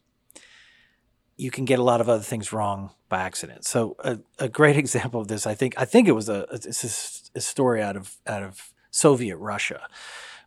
you 1.37 1.51
can 1.51 1.65
get 1.65 1.79
a 1.79 1.83
lot 1.83 2.01
of 2.01 2.09
other 2.09 2.23
things 2.23 2.51
wrong 2.51 2.91
by 3.07 3.19
accident. 3.21 3.65
So 3.65 3.95
a, 3.99 4.19
a 4.39 4.49
great 4.49 4.77
example 4.83 5.21
of 5.21 5.27
this, 5.27 5.45
I 5.45 5.53
think, 5.53 5.75
I 5.77 5.85
think 5.85 6.07
it 6.07 6.13
was 6.13 6.27
a, 6.27 6.45
a, 6.49 6.59
a 7.35 7.41
story 7.41 7.81
out 7.81 7.95
of 7.95 8.17
out 8.25 8.43
of 8.43 8.73
Soviet 8.91 9.37
Russia, 9.37 9.87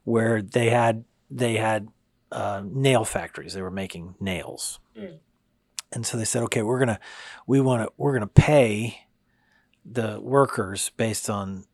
where 0.05 0.43
they 0.43 0.71
had 0.71 1.05
they 1.31 1.57
had 1.57 1.89
uh, 2.31 2.63
nail 2.65 3.05
factories. 3.05 3.55
They 3.55 3.63
were 3.63 3.71
making 3.71 4.15
nails, 4.21 4.81
mm. 4.97 5.19
and 5.93 6.07
so 6.07 6.17
they 6.17 6.25
said, 6.25 6.43
okay, 6.45 6.63
we're 6.63 6.79
gonna 6.79 7.01
we 7.47 7.61
want 7.61 7.83
to 7.83 7.93
we're 7.97 8.13
gonna 8.13 8.27
pay 8.27 9.07
the 9.85 10.21
workers 10.21 10.91
based 10.97 11.29
on 11.29 11.65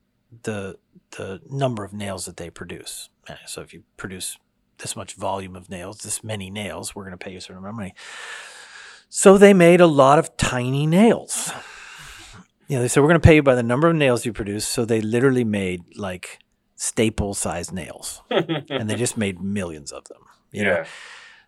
the 0.43 0.79
the 1.17 1.41
number 1.51 1.85
of 1.85 1.93
nails 1.93 2.27
that 2.27 2.37
they 2.37 2.51
produce. 2.51 3.09
So 3.47 3.61
if 3.61 3.75
you 3.75 3.83
produce 3.97 4.39
this 4.79 4.97
much 4.97 5.15
volume 5.15 5.57
of 5.57 5.69
nails, 5.69 5.99
this 5.99 6.25
many 6.25 6.51
nails, 6.51 6.95
we're 6.95 7.05
going 7.05 7.17
to 7.19 7.23
pay 7.23 7.33
you 7.33 7.39
a 7.39 7.41
certain 7.41 7.59
amount 7.59 7.73
of 7.73 7.77
money. 7.77 7.95
So 9.09 9.39
they 9.39 9.55
made 9.55 9.81
a 9.81 9.87
lot 9.87 10.19
of 10.19 10.37
tiny 10.37 10.87
nails. 10.87 11.53
You 12.69 12.77
know, 12.77 12.83
they 12.83 12.89
said, 12.89 13.01
we're 13.01 13.09
going 13.09 13.21
to 13.21 13.27
pay 13.27 13.37
you 13.37 13.43
by 13.43 13.55
the 13.55 13.63
number 13.63 13.89
of 13.89 13.97
nails 13.97 14.27
you 14.27 14.33
produce. 14.33 14.67
So 14.67 14.85
they 14.85 15.01
literally 15.01 15.45
made 15.45 15.97
like 15.97 16.39
staple 16.81 17.35
sized 17.35 17.73
nails 17.73 18.23
and 18.31 18.89
they 18.89 18.95
just 18.95 19.17
made 19.17 19.43
millions 19.43 19.91
of 19.91 20.05
them, 20.05 20.23
you 20.53 20.63
yeah. 20.63 20.69
know? 20.69 20.85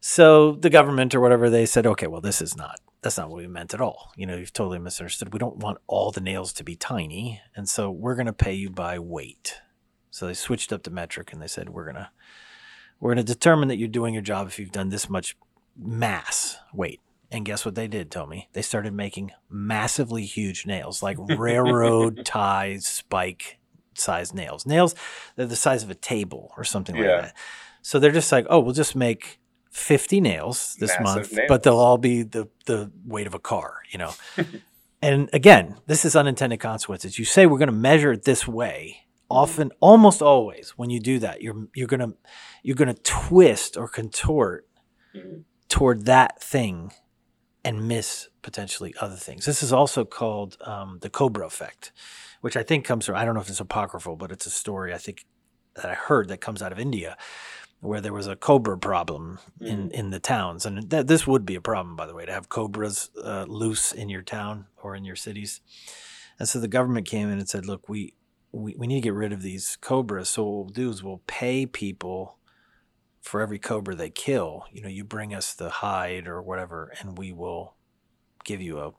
So 0.00 0.52
the 0.52 0.70
government 0.70 1.14
or 1.14 1.20
whatever, 1.20 1.48
they 1.48 1.66
said, 1.66 1.86
okay, 1.86 2.08
well, 2.08 2.20
this 2.20 2.42
is 2.42 2.56
not, 2.56 2.80
that's 3.00 3.16
not 3.16 3.28
what 3.28 3.36
we 3.36 3.46
meant 3.46 3.72
at 3.72 3.80
all. 3.80 4.10
You 4.16 4.26
know, 4.26 4.36
you've 4.36 4.52
totally 4.52 4.80
misunderstood. 4.80 5.32
We 5.32 5.38
don't 5.38 5.58
want 5.58 5.78
all 5.86 6.10
the 6.10 6.20
nails 6.20 6.52
to 6.54 6.64
be 6.64 6.74
tiny. 6.74 7.40
And 7.54 7.68
so 7.68 7.92
we're 7.92 8.16
going 8.16 8.26
to 8.26 8.32
pay 8.32 8.54
you 8.54 8.70
by 8.70 8.98
weight. 8.98 9.60
So 10.10 10.26
they 10.26 10.34
switched 10.34 10.72
up 10.72 10.82
the 10.82 10.90
metric 10.90 11.32
and 11.32 11.40
they 11.40 11.46
said, 11.46 11.70
we're 11.70 11.84
going 11.84 11.96
to, 11.96 12.10
we're 12.98 13.14
going 13.14 13.24
to 13.24 13.32
determine 13.32 13.68
that 13.68 13.78
you're 13.78 13.88
doing 13.88 14.14
your 14.14 14.22
job 14.22 14.48
if 14.48 14.58
you've 14.58 14.72
done 14.72 14.88
this 14.88 15.08
much 15.08 15.36
mass 15.78 16.58
weight. 16.74 17.00
And 17.30 17.44
guess 17.44 17.64
what 17.64 17.76
they 17.76 17.86
did, 17.86 18.10
Tommy? 18.10 18.48
They 18.52 18.62
started 18.62 18.94
making 18.94 19.30
massively 19.48 20.24
huge 20.24 20.66
nails, 20.66 21.04
like 21.04 21.18
railroad 21.38 22.26
tie 22.26 22.78
spike 22.78 23.59
size 23.94 24.34
nails. 24.34 24.66
Nails 24.66 24.94
they're 25.36 25.46
the 25.46 25.56
size 25.56 25.82
of 25.82 25.90
a 25.90 25.94
table 25.94 26.52
or 26.56 26.64
something 26.64 26.96
yeah. 26.96 27.02
like 27.02 27.22
that. 27.22 27.36
So 27.82 27.98
they're 27.98 28.10
just 28.10 28.30
like, 28.30 28.46
oh, 28.50 28.60
we'll 28.60 28.74
just 28.74 28.94
make 28.94 29.40
50 29.70 30.20
nails 30.20 30.76
this 30.80 30.90
Massive 30.90 31.04
month, 31.04 31.32
nails. 31.32 31.46
but 31.48 31.62
they'll 31.62 31.78
all 31.78 31.98
be 31.98 32.22
the, 32.22 32.48
the 32.66 32.90
weight 33.06 33.26
of 33.26 33.34
a 33.34 33.38
car, 33.38 33.82
you 33.90 33.98
know? 33.98 34.12
and 35.02 35.30
again, 35.32 35.76
this 35.86 36.04
is 36.04 36.16
unintended 36.16 36.60
consequences. 36.60 37.18
You 37.18 37.24
say 37.24 37.46
we're 37.46 37.58
going 37.58 37.68
to 37.68 37.72
measure 37.72 38.12
it 38.12 38.24
this 38.24 38.46
way. 38.46 39.04
Often, 39.30 39.70
almost 39.78 40.22
always, 40.22 40.70
when 40.70 40.90
you 40.90 40.98
do 40.98 41.20
that, 41.20 41.40
you're 41.40 41.68
you're 41.72 41.86
gonna 41.86 42.14
you're 42.64 42.74
gonna 42.74 42.94
twist 42.94 43.76
or 43.76 43.86
contort 43.86 44.66
mm-hmm. 45.14 45.42
toward 45.68 46.06
that 46.06 46.42
thing 46.42 46.90
and 47.64 47.86
miss 47.86 48.28
potentially 48.42 48.92
other 49.00 49.14
things. 49.14 49.44
This 49.44 49.62
is 49.62 49.72
also 49.72 50.04
called 50.04 50.56
um, 50.62 50.98
the 51.00 51.10
Cobra 51.10 51.46
effect, 51.46 51.92
which 52.40 52.56
I 52.56 52.62
think 52.62 52.84
comes 52.84 53.06
from, 53.06 53.16
I 53.16 53.24
don't 53.24 53.34
know 53.34 53.40
if 53.40 53.48
it's 53.48 53.60
apocryphal, 53.60 54.16
but 54.16 54.32
it's 54.32 54.46
a 54.46 54.50
story 54.50 54.94
I 54.94 54.98
think 54.98 55.24
that 55.76 55.86
I 55.86 55.94
heard 55.94 56.28
that 56.28 56.40
comes 56.40 56.62
out 56.62 56.72
of 56.72 56.78
India 56.78 57.16
where 57.80 58.00
there 58.00 58.12
was 58.12 58.26
a 58.26 58.36
cobra 58.36 58.76
problem 58.76 59.38
in, 59.60 59.88
mm. 59.88 59.92
in 59.92 60.10
the 60.10 60.20
towns. 60.20 60.66
And 60.66 60.90
th- 60.90 61.06
this 61.06 61.26
would 61.26 61.46
be 61.46 61.54
a 61.54 61.60
problem, 61.62 61.96
by 61.96 62.06
the 62.06 62.14
way, 62.14 62.26
to 62.26 62.32
have 62.32 62.50
cobras 62.50 63.10
uh, 63.22 63.46
loose 63.48 63.92
in 63.92 64.10
your 64.10 64.22
town 64.22 64.66
or 64.82 64.94
in 64.94 65.04
your 65.04 65.16
cities. 65.16 65.62
And 66.38 66.48
so 66.48 66.60
the 66.60 66.68
government 66.68 67.08
came 67.08 67.30
in 67.30 67.38
and 67.38 67.48
said, 67.48 67.64
look, 67.64 67.88
we, 67.88 68.14
we, 68.52 68.74
we 68.76 68.86
need 68.86 68.96
to 68.96 69.00
get 69.00 69.14
rid 69.14 69.32
of 69.32 69.40
these 69.40 69.78
cobras. 69.80 70.28
So 70.28 70.44
what 70.44 70.52
we'll 70.52 70.74
do 70.74 70.90
is 70.90 71.02
we'll 71.02 71.22
pay 71.26 71.64
people 71.64 72.36
for 73.22 73.40
every 73.40 73.58
cobra 73.58 73.94
they 73.94 74.10
kill, 74.10 74.64
you 74.72 74.82
know, 74.82 74.88
you 74.88 75.04
bring 75.04 75.34
us 75.34 75.54
the 75.54 75.68
hide 75.68 76.26
or 76.26 76.42
whatever, 76.42 76.92
and 77.00 77.18
we 77.18 77.32
will 77.32 77.76
give 78.44 78.60
you 78.62 78.78
a, 78.78 78.92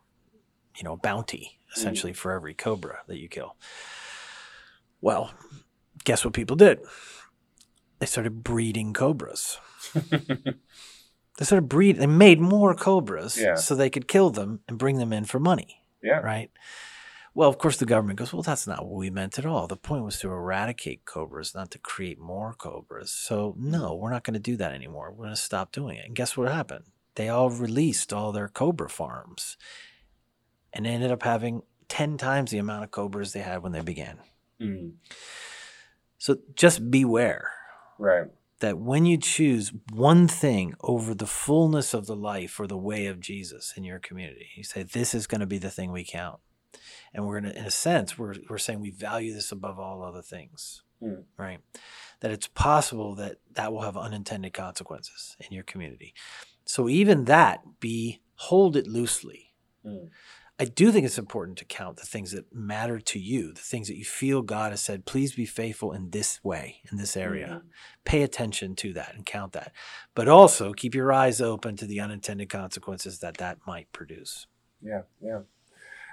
you 0.78 0.84
know, 0.84 0.96
bounty 0.96 1.60
essentially 1.76 2.14
mm. 2.14 2.18
for 2.18 2.32
every 2.32 2.54
cobra 2.54 3.00
that 3.08 3.20
you 3.20 3.28
kill. 3.28 3.56
Well, 5.02 5.34
guess 6.04 6.24
what 6.24 6.34
people 6.34 6.56
did? 6.56 6.80
They 8.00 8.06
started 8.06 8.44
breeding 8.44 8.94
cobras. 8.94 9.60
they 9.94 11.46
started 11.46 11.70
breed. 11.70 11.98
They 11.98 12.08
made 12.08 12.40
more 12.40 12.76
cobras 12.76 13.38
yeah. 13.38 13.56
so 13.56 13.76
they 13.76 13.90
could 13.90 14.08
kill 14.08 14.30
them 14.30 14.62
and 14.68 14.78
bring 14.78 14.98
them 14.98 15.14
in 15.14 15.26
for 15.26 15.40
money. 15.40 15.84
Yeah. 16.02 16.20
Right. 16.20 16.52
Well, 17.34 17.48
of 17.48 17.58
course, 17.58 17.78
the 17.78 17.86
government 17.86 18.20
goes, 18.20 18.34
well, 18.34 18.42
that's 18.42 18.68
not 18.68 18.86
what 18.86 18.98
we 18.98 19.10
meant 19.10 19.40
at 19.40 19.46
all. 19.46 19.66
The 19.68 19.78
point 19.78 20.04
was 20.04 20.20
to 20.20 20.30
eradicate 20.30 21.06
cobras, 21.06 21.56
not 21.56 21.72
to 21.72 21.80
create 21.80 22.20
more 22.20 22.54
cobras. 22.54 23.12
So, 23.12 23.56
no, 23.58 23.96
we're 23.96 24.12
not 24.12 24.24
going 24.24 24.34
to 24.34 24.40
do 24.40 24.58
that 24.58 24.74
anymore. 24.74 25.12
We're 25.12 25.26
going 25.26 25.36
to 25.36 25.42
stop 25.42 25.72
doing 25.72 25.98
it. 25.98 26.06
And 26.06 26.16
guess 26.16 26.36
what 26.36 26.52
happened? 26.52 26.86
They 27.16 27.30
all 27.30 27.50
released 27.50 28.12
all 28.12 28.32
their 28.32 28.50
cobra 28.50 28.90
farms 28.90 29.58
and 30.74 30.86
they 30.86 30.90
ended 30.90 31.12
up 31.12 31.24
having 31.24 31.62
10 31.90 32.18
times 32.18 32.52
the 32.52 32.58
amount 32.58 32.84
of 32.84 32.92
cobras 32.92 33.34
they 33.34 33.42
had 33.42 33.64
when 33.64 33.72
they 33.72 33.82
began. 33.82 34.20
Mm. 34.62 34.94
So, 36.18 36.38
just 36.56 36.92
beware. 36.92 37.52
Right. 37.98 38.28
That 38.60 38.78
when 38.78 39.06
you 39.06 39.18
choose 39.18 39.74
one 39.92 40.28
thing 40.28 40.76
over 40.82 41.16
the 41.16 41.26
fullness 41.26 41.94
of 41.96 42.06
the 42.06 42.16
life 42.16 42.60
or 42.60 42.68
the 42.68 42.78
way 42.78 43.08
of 43.08 43.20
Jesus 43.20 43.74
in 43.76 43.84
your 43.84 43.98
community, 44.00 44.50
you 44.56 44.64
say, 44.64 44.84
this 44.84 45.16
is 45.16 45.26
going 45.26 45.42
to 45.42 45.48
be 45.48 45.58
the 45.58 45.72
thing 45.72 45.92
we 45.92 46.06
count 46.06 46.40
and 47.14 47.26
we're 47.26 47.38
in 47.38 47.46
a, 47.46 47.50
in 47.50 47.66
a 47.66 47.72
sense 47.72 48.18
we're 48.18 48.36
we're 48.50 48.58
saying 48.58 48.80
we 48.80 48.92
value 48.92 49.34
this 49.34 49.52
above 49.52 49.80
all 49.80 50.04
other 50.04 50.22
things, 50.22 50.84
Mm. 51.02 51.24
right? 51.36 51.60
That 52.20 52.30
it's 52.32 52.48
possible 52.48 53.16
that 53.16 53.38
that 53.54 53.74
will 53.74 53.82
have 53.82 53.98
unintended 53.98 54.54
consequences 54.54 55.36
in 55.40 55.52
your 55.52 55.64
community. 55.64 56.14
So 56.66 56.88
even 56.88 57.26
that, 57.26 57.80
be 57.80 58.22
hold 58.36 58.78
it 58.78 58.86
loosely. 58.86 59.54
Mm. 59.84 60.10
I 60.60 60.66
do 60.66 60.92
think 60.92 61.06
it's 61.06 61.18
important 61.18 61.58
to 61.58 61.66
count 61.66 61.98
the 61.98 62.06
things 62.06 62.32
that 62.34 62.54
matter 62.54 63.00
to 63.00 63.20
you, 63.20 63.52
the 63.52 63.62
things 63.62 63.88
that 63.88 63.98
you 63.98 64.06
feel 64.06 64.44
God 64.44 64.72
has 64.72 64.82
said, 64.82 65.06
please 65.06 65.34
be 65.34 65.46
faithful 65.46 65.92
in 65.92 66.12
this 66.12 66.44
way, 66.44 66.82
in 66.92 66.98
this 66.98 67.18
area. 67.18 67.64
Mhm. 67.64 67.70
Pay 68.06 68.22
attention 68.22 68.76
to 68.76 68.94
that 68.94 69.16
and 69.16 69.26
count 69.26 69.54
that. 69.54 69.72
But 70.14 70.28
also 70.28 70.74
keep 70.74 70.94
your 70.94 71.12
eyes 71.12 71.42
open 71.42 71.78
to 71.78 71.88
the 71.88 72.00
unintended 72.00 72.50
consequences 72.50 73.20
that 73.20 73.38
that 73.38 73.58
might 73.66 73.92
produce. 73.92 74.46
Yeah, 74.82 75.04
yeah. 75.20 75.42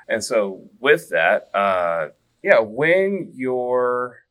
And 0.09 0.25
so 0.25 0.71
with 0.81 1.11
that, 1.11 1.51
uh, 1.55 2.09
yeah, 2.43 2.61
when 2.61 3.31
your 3.35 4.25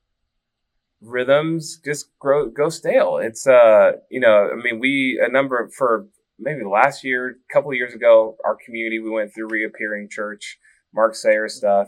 rhythms 0.99 1.79
just 1.85 2.17
grow 2.17 2.47
go 2.47 2.69
stale, 2.69 3.17
it's 3.17 3.45
uh, 3.45 3.93
you 4.09 4.19
know, 4.19 4.49
I 4.51 4.55
mean, 4.55 4.79
we 4.79 5.21
a 5.23 5.29
number 5.29 5.69
for 5.77 6.07
maybe 6.39 6.63
last 6.63 7.03
year, 7.03 7.37
a 7.49 7.53
couple 7.53 7.71
of 7.71 7.75
years 7.75 7.93
ago, 7.93 8.37
our 8.45 8.55
community 8.55 8.99
we 8.99 9.09
went 9.09 9.33
through 9.33 9.49
reappearing 9.49 10.09
church, 10.09 10.57
Mark 10.93 11.15
Sayers 11.15 11.55
stuff, 11.55 11.87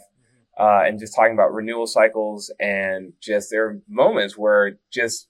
uh, 0.60 0.84
and 0.86 1.00
just 1.00 1.16
talking 1.16 1.34
about 1.34 1.54
renewal 1.54 1.88
cycles 1.88 2.52
and 2.60 3.14
just 3.22 3.50
there 3.50 3.66
are 3.66 3.82
moments 3.88 4.38
where 4.38 4.78
just 4.92 5.28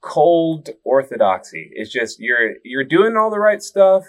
cold 0.00 0.70
orthodoxy. 0.84 1.70
It's 1.72 1.92
just 1.92 2.18
you're 2.20 2.54
you're 2.64 2.84
doing 2.84 3.16
all 3.16 3.30
the 3.30 3.38
right 3.38 3.62
stuff 3.62 4.04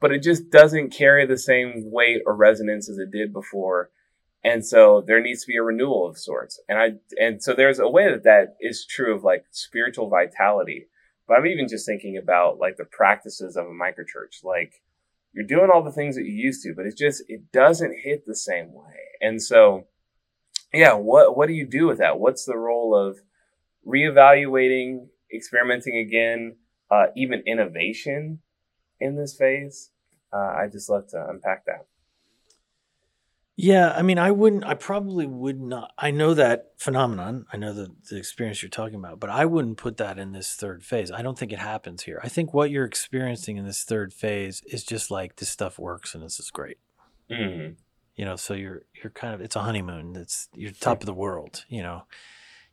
but 0.00 0.12
it 0.12 0.22
just 0.22 0.50
doesn't 0.50 0.90
carry 0.90 1.26
the 1.26 1.38
same 1.38 1.90
weight 1.92 2.22
or 2.26 2.34
resonance 2.34 2.88
as 2.88 2.98
it 2.98 3.10
did 3.12 3.32
before. 3.32 3.90
And 4.42 4.64
so 4.64 5.04
there 5.06 5.20
needs 5.20 5.42
to 5.42 5.48
be 5.48 5.58
a 5.58 5.62
renewal 5.62 6.08
of 6.08 6.16
sorts. 6.16 6.58
And 6.68 6.78
I, 6.78 6.92
and 7.20 7.42
so 7.42 7.52
there's 7.52 7.78
a 7.78 7.88
way 7.88 8.10
that 8.10 8.24
that 8.24 8.56
is 8.60 8.86
true 8.86 9.14
of 9.14 9.22
like 9.22 9.44
spiritual 9.50 10.08
vitality. 10.08 10.86
But 11.30 11.38
I'm 11.38 11.46
even 11.46 11.68
just 11.68 11.86
thinking 11.86 12.16
about 12.16 12.58
like 12.58 12.76
the 12.76 12.84
practices 12.84 13.56
of 13.56 13.66
a 13.66 13.68
microchurch. 13.68 14.42
Like 14.42 14.82
you're 15.32 15.46
doing 15.46 15.70
all 15.72 15.84
the 15.84 15.92
things 15.92 16.16
that 16.16 16.24
you 16.24 16.32
used 16.32 16.60
to, 16.64 16.74
but 16.74 16.86
it 16.86 16.96
just, 16.98 17.22
it 17.28 17.52
doesn't 17.52 18.00
hit 18.02 18.26
the 18.26 18.34
same 18.34 18.72
way. 18.72 18.96
And 19.20 19.40
so, 19.40 19.86
yeah, 20.74 20.94
what, 20.94 21.36
what 21.36 21.46
do 21.46 21.52
you 21.52 21.68
do 21.68 21.86
with 21.86 21.98
that? 21.98 22.18
What's 22.18 22.46
the 22.46 22.56
role 22.56 22.96
of 22.96 23.20
reevaluating, 23.86 25.06
experimenting 25.32 25.98
again, 25.98 26.56
uh, 26.90 27.06
even 27.16 27.44
innovation 27.46 28.40
in 28.98 29.14
this 29.14 29.36
phase? 29.36 29.92
Uh, 30.32 30.36
I 30.36 30.66
just 30.66 30.90
love 30.90 31.06
to 31.10 31.26
unpack 31.28 31.64
that. 31.66 31.86
Yeah, 33.62 33.92
I 33.94 34.00
mean, 34.00 34.18
I 34.18 34.30
wouldn't, 34.30 34.64
I 34.64 34.72
probably 34.72 35.26
would 35.26 35.60
not. 35.60 35.92
I 35.98 36.10
know 36.10 36.32
that 36.32 36.72
phenomenon. 36.78 37.44
I 37.52 37.58
know 37.58 37.74
the, 37.74 37.94
the 38.08 38.16
experience 38.16 38.62
you're 38.62 38.70
talking 38.70 38.94
about, 38.94 39.20
but 39.20 39.28
I 39.28 39.44
wouldn't 39.44 39.76
put 39.76 39.98
that 39.98 40.18
in 40.18 40.32
this 40.32 40.54
third 40.54 40.82
phase. 40.82 41.10
I 41.10 41.20
don't 41.20 41.38
think 41.38 41.52
it 41.52 41.58
happens 41.58 42.04
here. 42.04 42.20
I 42.24 42.28
think 42.28 42.54
what 42.54 42.70
you're 42.70 42.86
experiencing 42.86 43.58
in 43.58 43.66
this 43.66 43.84
third 43.84 44.14
phase 44.14 44.62
is 44.66 44.82
just 44.82 45.10
like 45.10 45.36
this 45.36 45.50
stuff 45.50 45.78
works 45.78 46.14
and 46.14 46.24
this 46.24 46.40
is 46.40 46.50
great. 46.50 46.78
Mm. 47.30 47.74
You 48.16 48.24
know, 48.24 48.36
so 48.36 48.54
you're 48.54 48.82
you're 48.94 49.10
kind 49.10 49.34
of 49.34 49.42
it's 49.42 49.56
a 49.56 49.60
honeymoon. 49.60 50.16
It's 50.16 50.48
you're 50.54 50.72
top 50.72 51.00
of 51.00 51.06
the 51.06 51.14
world. 51.14 51.64
You 51.68 51.82
know, 51.82 52.04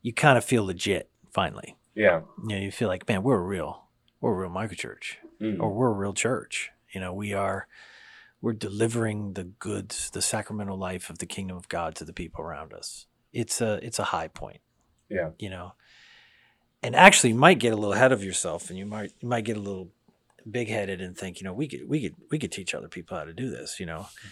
you 0.02 0.13
kind 0.13 0.38
of 0.38 0.45
feel 0.45 0.65
legit 0.65 1.10
finally. 1.32 1.76
Yeah. 1.95 2.21
You 2.47 2.56
know, 2.56 2.62
you 2.62 2.71
feel 2.71 2.88
like 2.88 3.08
man, 3.10 3.23
we're 3.23 3.38
a 3.38 3.41
real, 3.41 3.84
we're 4.21 4.34
a 4.34 4.47
real 4.47 4.50
microchurch. 4.50 5.17
Mm. 5.41 5.60
or 5.60 5.71
we're 5.71 5.89
a 5.89 5.93
real 5.93 6.13
church. 6.13 6.71
You 6.91 7.00
know, 7.00 7.13
we 7.13 7.34
are 7.34 7.67
we're 8.41 8.54
delivering 8.54 9.34
the 9.34 9.43
goods, 9.43 10.10
the 10.12 10.21
sacramental 10.21 10.78
life 10.78 11.10
of 11.10 11.17
the 11.19 11.26
kingdom 11.26 11.58
of 11.58 11.69
God 11.69 11.95
to 11.95 12.06
the 12.06 12.13
people 12.13 12.43
around 12.43 12.73
us. 12.73 13.08
It's 13.34 13.62
a 13.62 13.80
it's 13.84 14.00
a 14.00 14.06
high 14.06 14.28
point. 14.28 14.62
Yeah. 15.10 15.32
You 15.39 15.50
know. 15.50 15.73
And 16.84 16.95
actually 16.95 17.32
you 17.32 17.36
might 17.36 17.60
get 17.60 17.73
a 17.73 17.76
little 17.76 17.93
ahead 17.93 18.12
of 18.12 18.23
yourself 18.23 18.69
and 18.69 18.78
you 18.78 18.86
might 18.86 19.12
you 19.19 19.28
might 19.28 19.45
get 19.45 19.58
a 19.58 19.62
little 19.62 19.89
big 20.50 20.69
headed 20.69 21.02
and 21.02 21.17
think, 21.17 21.39
you 21.39 21.45
know, 21.45 21.54
we 21.54 21.67
could 21.67 21.88
we 21.88 22.02
could 22.02 22.15
we 22.32 22.39
could 22.39 22.52
teach 22.52 22.73
other 22.73 22.88
people 22.88 23.17
how 23.17 23.23
to 23.23 23.34
do 23.34 23.50
this, 23.50 23.80
you 23.80 23.86
know. 23.86 24.02
Mm-hmm. 24.02 24.28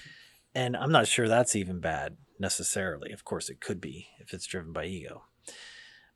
And 0.56 0.78
I'm 0.78 0.92
not 0.92 1.08
sure 1.08 1.28
that's 1.28 1.56
even 1.56 1.80
bad 1.80 2.16
necessarily. 2.40 3.12
Of 3.12 3.26
course 3.26 3.50
it 3.50 3.60
could 3.60 3.82
be 3.82 4.08
if 4.20 4.34
it's 4.34 4.46
driven 4.46 4.72
by 4.72 4.86
ego. 4.86 5.24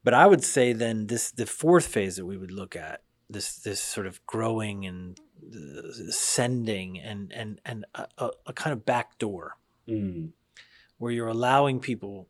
But 0.04 0.14
I 0.14 0.28
would 0.28 0.44
say 0.44 0.74
then 0.74 1.08
this 1.08 1.32
the 1.32 1.46
fourth 1.46 1.88
phase 1.88 2.16
that 2.16 2.26
we 2.26 2.38
would 2.38 2.52
look 2.52 2.76
at 2.76 3.02
this 3.30 3.58
this 3.58 3.80
sort 3.82 4.08
of 4.08 4.26
growing 4.26 4.86
and 4.86 5.20
uh, 5.54 6.12
sending 6.12 7.00
and 7.00 7.32
and 7.32 7.62
and 7.66 7.86
a, 7.96 8.08
a, 8.18 8.30
a 8.48 8.54
kind 8.54 8.74
of 8.74 8.86
back 8.86 9.18
door 9.18 9.56
Mm. 9.88 10.34
where 11.00 11.12
you're 11.12 11.28
allowing 11.28 11.80
people 11.80 12.28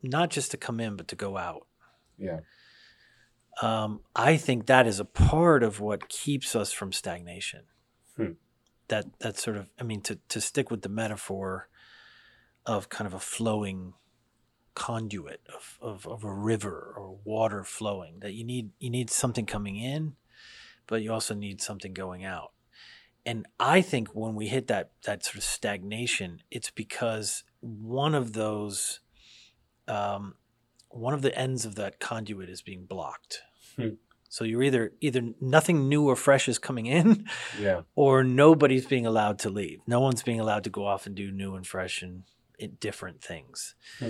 not 0.00 0.30
just 0.30 0.52
to 0.52 0.56
come 0.56 0.78
in 0.78 0.94
but 0.96 1.08
to 1.08 1.16
go 1.16 1.36
out. 1.36 1.66
Yeah. 2.18 2.40
Um, 3.60 4.00
I 4.14 4.36
think 4.36 4.66
that 4.66 4.86
is 4.86 5.00
a 5.00 5.04
part 5.04 5.62
of 5.62 5.80
what 5.80 6.08
keeps 6.08 6.54
us 6.54 6.72
from 6.72 6.92
stagnation. 6.92 7.64
Hmm. 8.16 8.32
That 8.88 9.06
that 9.20 9.38
sort 9.38 9.56
of 9.56 9.70
I 9.78 9.82
mean 9.82 10.00
to 10.02 10.18
to 10.28 10.40
stick 10.40 10.70
with 10.70 10.82
the 10.82 10.88
metaphor 10.88 11.68
of 12.64 12.88
kind 12.88 13.06
of 13.06 13.14
a 13.14 13.18
flowing 13.20 13.94
conduit 14.74 15.40
of, 15.52 15.78
of, 15.82 16.06
of 16.06 16.24
a 16.24 16.32
river 16.32 16.94
or 16.96 17.18
water 17.24 17.64
flowing 17.64 18.20
that 18.20 18.34
you 18.34 18.44
need 18.44 18.70
you 18.78 18.88
need 18.88 19.10
something 19.10 19.44
coming 19.46 19.76
in 19.76 20.14
but 20.90 21.00
you 21.02 21.10
also 21.12 21.34
need 21.34 21.62
something 21.62 21.94
going 21.94 22.24
out 22.24 22.50
and 23.24 23.46
i 23.58 23.80
think 23.80 24.08
when 24.08 24.34
we 24.34 24.48
hit 24.48 24.66
that 24.66 24.90
that 25.04 25.24
sort 25.24 25.36
of 25.36 25.42
stagnation 25.44 26.42
it's 26.50 26.70
because 26.70 27.44
one 27.60 28.14
of 28.14 28.32
those 28.34 29.00
um, 29.88 30.34
one 30.88 31.14
of 31.14 31.22
the 31.22 31.36
ends 31.38 31.64
of 31.64 31.74
that 31.76 32.00
conduit 32.00 32.48
is 32.50 32.62
being 32.62 32.84
blocked 32.84 33.40
Hmm. 33.76 33.90
so 34.28 34.42
you're 34.44 34.62
either 34.64 34.92
either 35.00 35.22
nothing 35.40 35.88
new 35.88 36.08
or 36.08 36.16
fresh 36.16 36.48
is 36.48 36.58
coming 36.58 36.86
in 36.86 37.26
Yeah. 37.58 37.82
or 37.94 38.24
nobody's 38.24 38.86
being 38.86 39.06
allowed 39.06 39.38
to 39.40 39.48
leave. 39.50 39.78
No 39.86 40.00
one's 40.00 40.24
being 40.24 40.40
allowed 40.40 40.64
to 40.64 40.70
go 40.70 40.84
off 40.86 41.06
and 41.06 41.14
do 41.14 41.30
new 41.30 41.54
and 41.54 41.64
fresh 41.64 42.02
and 42.02 42.24
different 42.80 43.22
things. 43.22 43.76
Hmm. 44.00 44.08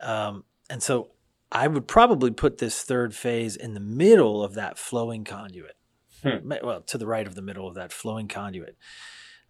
Um, 0.00 0.44
and 0.70 0.82
so 0.82 1.10
I 1.52 1.68
would 1.68 1.86
probably 1.86 2.30
put 2.30 2.56
this 2.56 2.82
third 2.82 3.14
phase 3.14 3.54
in 3.54 3.74
the 3.74 3.80
middle 3.80 4.42
of 4.42 4.54
that 4.54 4.78
flowing 4.78 5.24
conduit. 5.24 5.76
Hmm. 6.22 6.52
Well, 6.62 6.82
to 6.82 6.98
the 6.98 7.06
right 7.06 7.26
of 7.26 7.34
the 7.34 7.42
middle 7.42 7.66
of 7.68 7.74
that 7.74 7.92
flowing 7.92 8.28
conduit. 8.28 8.76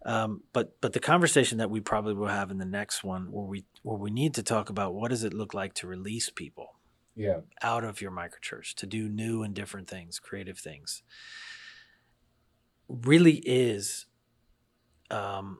Um, 0.05 0.41
but 0.51 0.79
but 0.81 0.91
the 0.93 0.99
conversation 0.99 1.59
that 1.59 1.69
we 1.69 1.79
probably 1.79 2.13
will 2.13 2.27
have 2.27 2.51
in 2.51 2.57
the 2.57 2.65
next 2.65 3.03
one, 3.03 3.31
where 3.31 3.45
we 3.45 3.65
where 3.83 3.97
we 3.97 4.11
need 4.11 4.33
to 4.33 4.43
talk 4.43 4.69
about 4.69 4.93
what 4.93 5.09
does 5.09 5.23
it 5.23 5.33
look 5.33 5.53
like 5.53 5.73
to 5.75 5.87
release 5.87 6.29
people 6.29 6.79
Yeah. 7.15 7.41
out 7.61 7.83
of 7.85 8.01
your 8.01 8.11
microchurch 8.11 8.73
to 8.75 8.85
do 8.87 9.07
new 9.07 9.43
and 9.43 9.53
different 9.53 9.87
things, 9.89 10.19
creative 10.19 10.57
things, 10.59 11.03
really 12.89 13.35
is 13.45 14.07
um, 15.09 15.59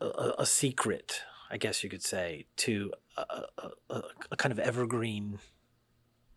a, 0.00 0.32
a- 0.38 0.46
secret, 0.46 1.22
I 1.50 1.56
guess 1.58 1.82
you 1.84 1.90
could 1.90 2.02
say, 2.02 2.46
to 2.58 2.92
a, 3.16 3.42
a, 3.90 4.02
a 4.30 4.36
kind 4.36 4.52
of 4.52 4.58
evergreen 4.58 5.38